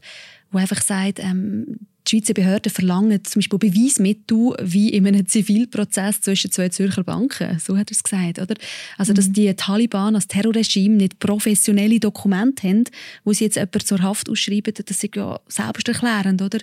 der 0.54 0.62
einfach 0.62 0.82
sagt, 0.84 1.20
ähm, 1.20 1.80
die 2.06 2.12
Schweizer 2.12 2.34
Behörden 2.34 2.72
verlangen 2.72 3.24
zum 3.24 3.40
Beispiel 3.40 3.60
Beweismittel 3.60 4.56
wie 4.62 4.90
in 4.90 5.08
einem 5.08 5.26
Zivilprozess 5.28 6.22
zwischen 6.22 6.52
zwei 6.52 6.70
Zürcher 6.70 7.04
Banken. 7.04 7.60
So 7.60 7.78
hat 7.78 7.90
er 7.90 7.96
es 7.96 8.04
gesagt. 8.04 8.40
Oder? 8.40 8.56
Also, 8.98 9.14
dass 9.14 9.30
mhm. 9.30 9.34
die 9.34 9.54
Taliban 9.56 10.16
als 10.16 10.28
Terrorregime 10.28 10.96
nicht 10.96 11.20
professionelle 11.20 12.00
Dokumente 12.00 12.68
haben, 12.68 12.84
wo 13.24 13.34
sie 13.34 13.46
jetzt 13.46 13.56
jemanden 13.56 13.80
zur 13.82 14.02
Haft 14.02 14.30
ausschreiben, 14.30 14.74
das 14.74 15.04
ist 15.04 15.16
ja 15.16 15.40
selbsterklärend. 15.48 16.42
Oder? 16.42 16.60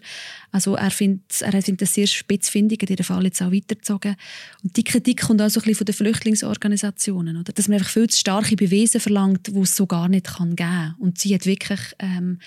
Also, 0.53 0.77
er 0.77 0.91
findet, 0.91 1.41
er 1.41 1.63
findet 1.63 1.83
das 1.83 1.95
sehr 1.95 2.07
spitzfindig, 2.07 2.83
in 2.83 2.87
diesem 2.87 3.05
Fall 3.05 3.25
jetzt 3.25 3.43
auch 3.43 3.53
weitergezogen. 3.53 4.17
Und 4.63 4.77
die 4.77 4.85
Kritik 4.85 5.23
kommt 5.23 5.43
auch 5.43 5.51
so 5.51 5.61
ein 5.61 5.65
bisschen 5.65 5.77
von 5.77 5.87
den 5.87 5.95
Flüchtlingsorganisationen. 5.95 7.37
Oder? 7.37 7.53
Dass 7.53 7.69
man 7.69 7.79
einfach 7.79 7.91
viel 7.91 8.09
zu 8.09 8.19
starke 8.19 8.57
Beweise 8.57 9.01
verlangt, 9.01 9.49
die 9.49 9.61
es 9.61 9.75
so 9.75 9.87
gar 9.87 10.09
nicht 10.09 10.37
geben 10.37 10.57
kann. 10.57 10.95
Und 10.99 11.19
sie 11.19 11.35
hat 11.35 11.47
wirklich... 11.47 11.81
Ähm, 11.99 12.39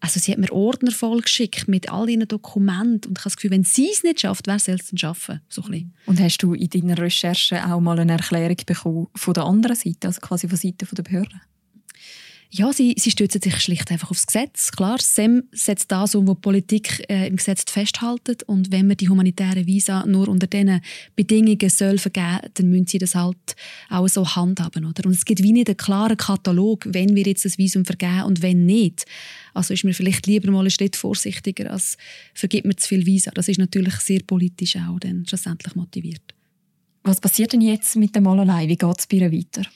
also 0.00 0.20
sie 0.20 0.32
hat 0.32 0.38
mir 0.38 0.52
Ordner 0.52 0.92
vollgeschickt 0.92 1.66
mit 1.66 1.90
all 1.90 2.08
ihren 2.08 2.28
Dokumenten 2.28 3.08
und 3.08 3.18
ich 3.18 3.24
habe 3.24 3.30
das 3.30 3.36
Gefühl, 3.36 3.50
wenn 3.50 3.64
sie 3.64 3.90
es 3.90 4.04
nicht 4.04 4.20
schafft, 4.20 4.46
wer 4.46 4.58
soll 4.58 4.76
es 4.76 4.86
denn 4.86 4.98
schaffen? 4.98 5.40
So 5.48 5.62
und 6.06 6.20
hast 6.20 6.42
du 6.42 6.54
in 6.54 6.68
deiner 6.68 6.98
Recherche 6.98 7.64
auch 7.66 7.80
mal 7.80 7.98
eine 7.98 8.12
Erklärung 8.12 8.56
bekommen 8.64 9.06
von 9.14 9.34
der 9.34 9.44
anderen 9.44 9.76
Seite, 9.76 10.08
also 10.08 10.20
quasi 10.20 10.48
von 10.48 10.58
der 10.58 10.70
Seite 10.70 10.94
der 10.94 11.02
Behörden? 11.02 11.40
Ja, 12.50 12.72
sie, 12.72 12.94
sie 12.96 13.10
stützen 13.10 13.42
sich 13.42 13.60
schlicht 13.60 13.90
einfach 13.90 14.10
aufs 14.10 14.26
Gesetz. 14.26 14.72
Klar, 14.72 14.98
SEM 15.00 15.44
setzt 15.52 15.92
das 15.92 16.14
um, 16.14 16.26
was 16.26 16.36
die 16.36 16.40
Politik 16.40 17.04
äh, 17.10 17.28
im 17.28 17.36
Gesetz 17.36 17.64
festhält. 17.70 18.42
Und 18.44 18.72
wenn 18.72 18.86
man 18.86 18.96
die 18.96 19.10
humanitäre 19.10 19.66
Visa 19.66 20.06
nur 20.06 20.28
unter 20.28 20.46
diesen 20.46 20.80
Bedingungen 21.14 21.68
soll 21.68 21.98
vergeben 21.98 22.38
dann 22.54 22.70
müssen 22.70 22.86
sie 22.86 22.98
das 22.98 23.14
halt 23.14 23.36
auch 23.90 24.08
so 24.08 24.26
handhaben. 24.26 24.86
Oder? 24.86 25.04
Und 25.04 25.12
es 25.12 25.26
gibt 25.26 25.42
wie 25.42 25.52
nicht 25.52 25.68
einen 25.68 25.76
klaren 25.76 26.16
Katalog, 26.16 26.86
wenn 26.88 27.14
wir 27.14 27.24
jetzt 27.24 27.44
das 27.44 27.58
Visum 27.58 27.84
vergeben 27.84 28.22
und 28.22 28.40
wenn 28.40 28.64
nicht. 28.64 29.04
Also 29.52 29.74
ist 29.74 29.84
man 29.84 29.92
vielleicht 29.92 30.26
lieber 30.26 30.50
mal 30.50 30.60
einen 30.60 30.70
Schritt 30.70 30.96
vorsichtiger, 30.96 31.70
als 31.70 31.98
vergibt 32.32 32.64
man 32.64 32.78
zu 32.78 32.88
viel 32.88 33.04
Visa. 33.04 33.30
Das 33.30 33.48
ist 33.48 33.58
natürlich 33.58 33.96
sehr 33.96 34.20
politisch 34.26 34.76
auch 34.76 34.98
dann 35.00 35.26
schlussendlich 35.26 35.74
motiviert. 35.74 36.22
Was 37.02 37.20
passiert 37.20 37.52
denn 37.52 37.60
jetzt 37.60 37.94
mit 37.96 38.14
der 38.14 38.22
Malerei? 38.22 38.68
Wie 38.68 38.76
geht 38.76 38.98
es 38.98 39.06
bei 39.06 39.18
ihr 39.18 39.30
weiter? 39.30 39.68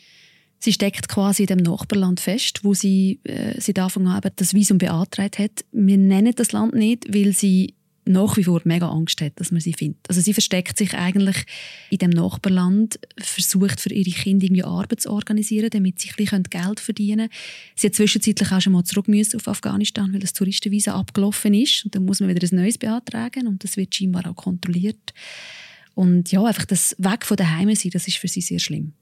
Sie 0.65 0.73
steckt 0.73 1.09
quasi 1.09 1.43
in 1.43 1.49
dem 1.49 1.59
Nachbarland 1.59 2.21
fest, 2.21 2.61
wo 2.63 2.73
sie 2.73 3.19
äh, 3.25 3.61
seit 3.61 3.81
Anfang 3.81 4.07
an 4.07 4.21
das 4.37 4.55
Visum 4.55 4.79
beantragt 4.79 5.41
hat. 5.41 5.65
Wir 5.73 5.99
nennen 5.99 6.33
das 6.37 6.53
Land 6.53 6.75
nicht, 6.75 7.13
weil 7.13 7.33
sie 7.33 7.75
nach 8.05 8.37
wie 8.37 8.45
vor 8.45 8.61
mega 8.63 8.89
Angst 8.89 9.21
hat, 9.21 9.33
dass 9.41 9.51
man 9.51 9.61
sie 9.61 9.73
findet. 9.73 10.09
Also 10.09 10.21
sie 10.21 10.33
versteckt 10.33 10.79
sich 10.79 10.95
eigentlich 10.95 11.37
in 11.91 11.99
dem 11.99 12.11
Nachbarland, 12.11 13.01
versucht 13.19 13.81
für 13.81 13.93
ihre 13.93 14.13
Kinder 14.13 14.45
irgendwie 14.45 14.63
Arbeit 14.63 15.01
zu 15.01 15.11
organisieren, 15.11 15.69
damit 15.69 15.99
sie 15.99 16.11
ein 16.17 16.45
Geld 16.45 16.79
verdienen 16.79 17.29
können. 17.29 17.41
Sie 17.75 17.89
hat 17.89 17.97
zwischenzeitlich 17.97 18.53
auch 18.53 18.61
schon 18.61 18.73
mal 18.73 18.85
zurück 18.85 19.09
müssen 19.09 19.41
auf 19.41 19.49
Afghanistan, 19.49 20.13
weil 20.13 20.21
das 20.21 20.33
Touristenvisa 20.33 20.95
abgelaufen 20.95 21.55
ist 21.55 21.87
und 21.87 21.97
dann 21.97 22.05
muss 22.05 22.21
man 22.21 22.29
wieder 22.29 22.47
ein 22.47 22.57
neues 22.57 22.79
beantragen 22.79 23.49
und 23.49 23.65
das 23.65 23.77
wird 23.77 23.97
scheinbar 23.97 24.31
auch 24.31 24.37
kontrolliert. 24.37 25.13
Und 25.97 26.31
ja, 26.31 26.45
einfach 26.45 26.67
das 26.67 26.95
Weg 26.99 27.27
von 27.27 27.37
daheim 27.37 27.75
sein, 27.75 27.91
das 27.91 28.07
ist 28.07 28.19
für 28.19 28.29
sie 28.29 28.43
sehr 28.43 28.61
schlimm. 28.61 28.93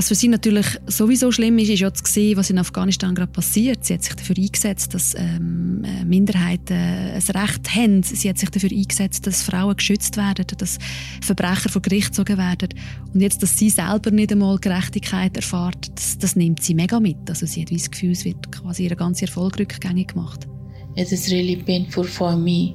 Was 0.00 0.08
für 0.08 0.14
sie 0.14 0.28
natürlich 0.28 0.64
sowieso 0.86 1.30
schlimm 1.30 1.58
ist, 1.58 1.68
ist 1.68 1.80
ja 1.80 1.92
zu 1.92 2.02
sehen, 2.10 2.38
was 2.38 2.48
in 2.48 2.58
Afghanistan 2.58 3.14
gerade 3.14 3.32
passiert. 3.32 3.84
Sie 3.84 3.92
hat 3.92 4.02
sich 4.02 4.14
dafür 4.14 4.34
eingesetzt, 4.34 4.94
dass 4.94 5.14
ähm, 5.14 5.84
äh, 5.84 6.06
Minderheiten 6.06 6.72
ein 6.72 7.20
Recht 7.20 7.74
haben. 7.76 8.02
Sie 8.02 8.26
hat 8.30 8.38
sich 8.38 8.48
dafür 8.48 8.70
eingesetzt, 8.70 9.26
dass 9.26 9.42
Frauen 9.42 9.76
geschützt 9.76 10.16
werden, 10.16 10.46
dass 10.56 10.78
Verbrecher 11.20 11.68
vor 11.68 11.82
Gericht 11.82 12.12
gezogen 12.12 12.38
werden. 12.38 12.70
Und 13.12 13.20
jetzt, 13.20 13.42
dass 13.42 13.58
sie 13.58 13.68
selber 13.68 14.10
nicht 14.10 14.32
einmal 14.32 14.56
Gerechtigkeit 14.56 15.36
erfahrt, 15.36 15.92
das, 15.94 16.16
das 16.16 16.34
nimmt 16.34 16.62
sie 16.62 16.72
mega 16.72 16.98
mit. 16.98 17.18
Also 17.28 17.44
sie 17.44 17.60
hat 17.60 17.70
das 17.70 17.90
Gefühl, 17.90 18.12
es 18.12 18.24
wird 18.24 18.50
quasi 18.50 18.84
ihr 18.84 18.96
ganzer 18.96 19.26
Erfolg 19.26 19.58
rückgängig 19.58 20.14
gemacht. 20.14 20.48
It 20.96 21.12
is 21.12 21.30
really 21.30 21.56
painful 21.56 22.04
for 22.04 22.34
me 22.34 22.74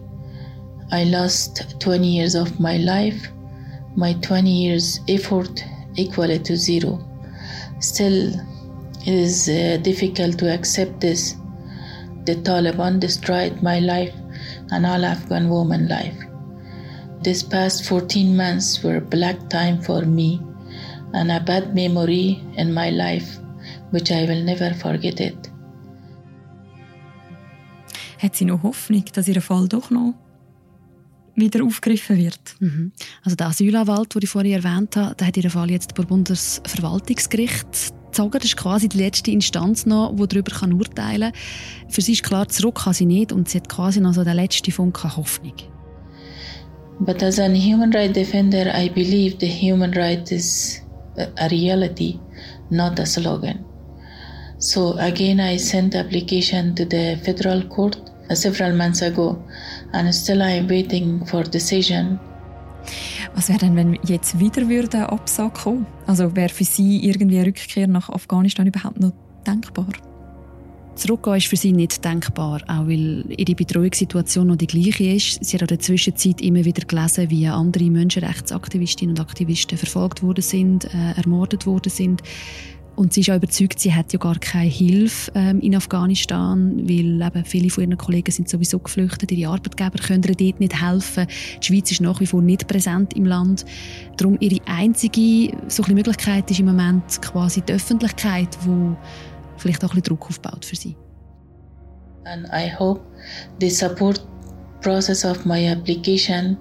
I 0.91 1.05
lost 1.05 1.65
20 1.79 2.07
years 2.07 2.35
of 2.35 2.59
my 2.59 2.77
life. 2.77 3.29
My 3.95 4.13
20 4.13 4.47
years 4.47 4.99
effort 5.07 5.65
equal 5.95 6.37
to 6.37 6.55
zero. 6.55 7.14
Still, 7.79 8.33
it 9.01 9.13
is 9.13 9.49
uh, 9.49 9.77
difficult 9.81 10.39
to 10.39 10.53
accept 10.53 11.01
this. 11.01 11.35
The 12.25 12.35
Taliban 12.35 12.99
destroyed 12.99 13.61
my 13.61 13.79
life 13.79 14.13
and 14.71 14.85
all 14.85 15.05
Afghan 15.05 15.49
woman 15.49 15.87
life. 15.87 16.17
This 17.21 17.43
past 17.43 17.85
14 17.85 18.35
months 18.35 18.83
were 18.83 18.97
a 18.97 19.01
black 19.01 19.49
time 19.49 19.81
for 19.81 20.01
me 20.01 20.41
and 21.13 21.31
a 21.31 21.39
bad 21.39 21.75
memory 21.75 22.41
in 22.57 22.73
my 22.73 22.89
life, 22.89 23.37
which 23.91 24.11
I 24.11 24.25
will 24.25 24.43
never 24.43 24.73
forget 24.73 25.19
it. 25.19 25.51
Hat 28.17 28.35
sie 28.35 28.45
noch 28.45 28.63
Hoffnung, 28.63 29.05
dass 29.13 29.27
ihr 29.27 29.41
Fall 29.41 29.67
doch 29.67 29.91
noch 29.91 30.13
wieder 31.35 31.63
aufgegriffen 31.63 32.17
wird? 32.17 32.39
Mhm. 32.59 32.91
Also 33.23 33.35
der 33.35 33.47
Asylanwalt, 33.47 34.15
den 34.15 34.21
ich 34.23 34.29
vorhin 34.29 34.53
erwähnt 34.53 34.95
habe, 34.95 35.15
der 35.15 35.27
hat 35.27 35.37
ihren 35.37 35.51
Fall 35.51 35.71
jetzt 35.71 35.93
beim 35.95 36.07
Bundesverwaltungsgericht 36.07 37.65
gezogen. 38.15 38.31
Das 38.31 38.45
ist 38.45 38.57
quasi 38.57 38.89
die 38.89 38.97
letzte 38.97 39.31
Instanz 39.31 39.85
noch, 39.85 40.15
die 40.15 40.27
darüber 40.27 40.51
urteilen 40.73 41.31
kann. 41.31 41.89
Für 41.89 42.01
sie 42.01 42.13
ist 42.13 42.23
klar, 42.23 42.47
zurück 42.47 42.83
kann 42.83 42.93
sie 42.93 43.05
nicht 43.05 43.31
und 43.31 43.49
sie 43.49 43.57
hat 43.57 43.69
quasi 43.69 43.99
noch 43.99 44.13
so 44.13 44.23
den 44.23 44.35
letzten 44.35 44.71
Funken 44.71 45.15
Hoffnung. 45.15 45.55
But 46.99 47.21
as 47.21 47.39
a 47.39 47.49
human 47.49 47.91
rights 47.91 48.13
defender, 48.13 48.73
I 48.73 48.89
believe 48.89 49.37
the 49.39 49.47
human 49.47 49.93
right 49.93 50.31
is 50.31 50.81
a 51.17 51.47
reality, 51.49 52.19
not 52.69 52.99
a 52.99 53.05
slogan. 53.05 53.65
So 54.59 54.97
again, 54.97 55.41
I 55.41 55.57
sent 55.57 55.93
application 55.93 56.73
to 56.75 56.85
the 56.85 57.17
federal 57.21 57.63
court 57.67 57.97
several 58.33 58.75
months 58.75 59.01
ago, 59.01 59.37
and 59.93 60.13
still 60.13 60.41
I 60.41 60.59
am 60.59 60.69
waiting 60.69 61.25
for 61.25 61.43
decision. 61.43 62.19
Was 63.33 63.49
wäre 63.49 63.59
denn, 63.59 63.75
wenn 63.75 63.99
jetzt 64.05 64.39
wieder 64.39 64.69
würde 64.69 65.09
Absage 65.09 65.53
kommen? 65.53 65.85
Also 66.07 66.35
wäre 66.35 66.49
für 66.49 66.63
Sie 66.63 67.05
irgendwie 67.05 67.37
eine 67.37 67.47
Rückkehr 67.47 67.87
nach 67.87 68.09
Afghanistan 68.09 68.67
überhaupt 68.67 68.99
noch 68.99 69.11
denkbar? 69.45 69.87
Zurückgehen 70.95 71.35
ist 71.35 71.47
für 71.47 71.57
sie 71.57 71.73
nicht 71.73 72.03
denkbar, 72.05 72.61
auch 72.67 72.87
weil 72.87 73.25
ihre 73.27 73.53
Betreuungssituation 73.53 74.47
noch 74.47 74.55
die 74.55 74.67
gleiche 74.67 75.03
ist. 75.03 75.43
Sie 75.43 75.55
hat 75.55 75.63
in 75.63 75.67
der 75.67 75.79
Zwischenzeit 75.79 76.39
immer 76.39 76.63
wieder 76.63 76.85
gelesen, 76.85 77.29
wie 77.29 77.47
andere 77.47 77.89
Menschenrechtsaktivistinnen 77.89 79.17
und 79.17 79.19
Aktivisten 79.19 79.77
verfolgt 79.77 80.23
worden 80.23 80.41
sind, 80.41 80.85
äh, 80.85 81.11
ermordet 81.17 81.65
worden 81.65 81.89
sind. 81.89 82.21
Und 82.95 83.11
sie 83.11 83.21
ist 83.21 83.29
auch 83.29 83.35
überzeugt, 83.35 83.79
sie 83.79 83.93
hat 83.93 84.13
ja 84.13 84.19
gar 84.19 84.39
keine 84.39 84.69
Hilfe 84.69 85.31
ähm, 85.35 85.59
in 85.59 85.75
Afghanistan, 85.75 86.77
weil 86.87 87.21
eben 87.21 87.45
viele 87.45 87.69
von 87.69 87.83
ihren 87.83 87.97
Kollegen 87.97 88.31
sind 88.31 88.47
sowieso 88.47 88.79
geflüchtet, 88.79 89.31
ihre 89.31 89.51
Arbeitgeber 89.51 89.99
können 90.01 90.23
ihr 90.23 90.35
dort 90.35 90.59
nicht 90.59 90.81
helfen. 90.81 91.27
Die 91.61 91.67
Schweiz 91.67 91.91
ist 91.91 92.01
nach 92.01 92.21
wie 92.21 92.25
vor 92.25 92.41
nicht 92.41 92.67
präsent 92.67 93.13
im 93.13 93.25
Land. 93.25 93.65
Darum 94.17 94.37
ihre 94.39 94.65
einzige 94.65 95.55
so 95.67 95.83
Möglichkeit 95.89 96.49
ist 96.49 96.59
im 96.59 96.67
Moment 96.67 97.21
quasi 97.21 97.61
die 97.61 97.73
Öffentlichkeit, 97.73 98.57
wo 98.65 98.95
vielleicht 99.57 99.83
auch 99.83 99.89
ein 99.89 100.01
bisschen 100.01 100.15
Druck 100.15 100.29
aufbaut 100.29 100.63
für 100.63 100.75
sie. 100.75 100.95
And 102.25 102.47
I 102.47 102.71
hope 102.79 103.01
the 103.59 103.69
support 103.69 104.25
process 104.81 105.25
of 105.25 105.45
my 105.45 105.69
application 105.69 106.57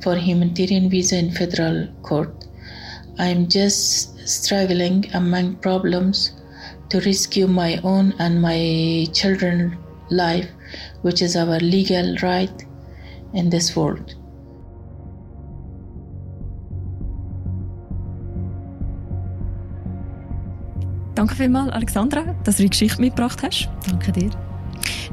for 0.00 0.16
humanitarian 0.16 0.90
visa 0.90 1.16
in 1.16 1.30
federal 1.30 1.88
court. 2.02 2.46
I'm 3.18 3.48
just 3.48 4.17
struggling 4.28 5.06
among 5.14 5.56
problems 5.60 6.34
to 6.90 7.00
rescue 7.00 7.46
my 7.46 7.80
own 7.82 8.14
and 8.18 8.40
my 8.40 9.06
children's 9.12 9.74
life, 10.10 10.48
which 11.02 11.22
is 11.22 11.36
our 11.36 11.58
legal 11.60 12.16
right 12.22 12.64
in 13.34 13.50
this 13.50 13.76
world. 13.76 14.14
Danke 21.14 21.34
vielmals, 21.34 21.72
Alexandra, 21.72 22.22
dass 22.44 22.58
du 22.58 22.62
die 22.62 22.70
Geschichte 22.70 23.00
mitgebracht 23.00 23.42
hast. 23.42 23.68
Danke 23.88 24.12
dir. 24.12 24.30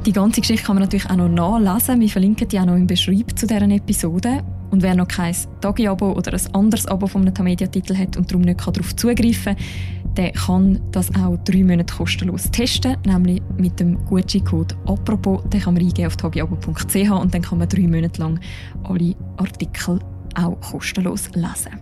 Die 0.06 0.12
ganze 0.12 0.42
Geschichte 0.42 0.64
kann 0.64 0.76
man 0.76 0.84
natürlich 0.84 1.10
auch 1.10 1.16
noch 1.16 1.60
nachlesen. 1.60 2.00
Wir 2.00 2.10
verlinken 2.10 2.48
die 2.48 2.60
auch 2.60 2.66
noch 2.66 2.76
im 2.76 2.86
Beschreib 2.86 3.38
zu 3.38 3.48
dieser 3.48 3.64
Episode. 3.64 4.44
Und 4.76 4.82
wer 4.82 4.94
noch 4.94 5.08
kein 5.08 5.34
Tagi-Abo 5.62 6.12
oder 6.12 6.34
ein 6.34 6.54
anderes 6.54 6.86
Abo 6.86 7.08
vom 7.08 7.22
Netamedia-Titel 7.22 7.96
hat 7.96 8.18
und 8.18 8.30
darum 8.30 8.42
nicht 8.42 8.60
darauf 8.60 8.94
zugreifen 8.94 9.56
kann, 9.56 10.16
der 10.18 10.32
kann 10.34 10.82
das 10.92 11.16
auch 11.16 11.38
drei 11.46 11.64
Monate 11.64 11.94
kostenlos 11.94 12.52
testen, 12.52 12.98
nämlich 13.06 13.42
mit 13.58 13.80
dem 13.80 14.04
Gutscheincode 14.04 14.76
«Apropos». 14.86 15.44
Den 15.50 15.62
kann 15.62 15.76
man 15.76 15.84
eingeben 15.84 16.08
auf 16.08 16.18
tagiabo.ch 16.18 17.10
und 17.10 17.34
dann 17.34 17.42
kann 17.42 17.58
man 17.58 17.70
drei 17.70 17.88
Monate 17.88 18.20
lang 18.20 18.38
alle 18.84 19.16
Artikel 19.38 20.00
auch 20.36 20.60
kostenlos 20.60 21.30
lesen. 21.36 21.80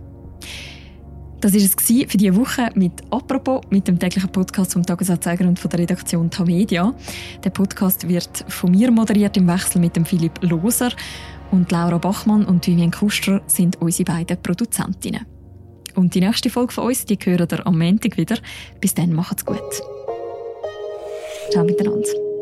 Das 1.40 1.52
war 1.52 1.60
es 1.60 1.74
für 1.74 2.16
diese 2.16 2.36
Woche 2.36 2.70
mit 2.76 2.92
«Apropos», 3.10 3.60
mit 3.70 3.88
dem 3.88 3.98
täglichen 3.98 4.30
Podcast 4.30 4.72
vom 4.72 4.86
Tagesanzeiger 4.86 5.48
und 5.48 5.58
von 5.58 5.68
der 5.68 5.80
Redaktion 5.80 6.30
Tamedia. 6.30 6.94
Der 7.42 7.50
Podcast 7.50 8.08
wird 8.08 8.44
von 8.48 8.70
mir 8.70 8.92
moderiert 8.92 9.36
im 9.36 9.48
Wechsel 9.48 9.80
mit 9.80 9.96
dem 9.96 10.04
Philipp 10.04 10.40
Loser 10.42 10.90
und 11.54 11.70
Laura 11.70 11.98
Bachmann 11.98 12.44
und 12.44 12.66
Vivian 12.66 12.90
Kuster 12.90 13.40
sind 13.46 13.80
unsere 13.80 14.04
beiden 14.04 14.42
Produzentinnen. 14.42 15.24
Und 15.94 16.14
die 16.16 16.20
nächste 16.20 16.50
Folge 16.50 16.72
von 16.72 16.86
uns, 16.88 17.04
die 17.04 17.16
hören 17.16 17.46
ihr 17.50 17.66
am 17.66 17.78
Montag 17.78 18.16
wieder. 18.16 18.36
Bis 18.80 18.92
dann, 18.94 19.12
macht's 19.12 19.44
gut. 19.44 19.60
Ciao 21.52 21.64
miteinander. 21.64 22.33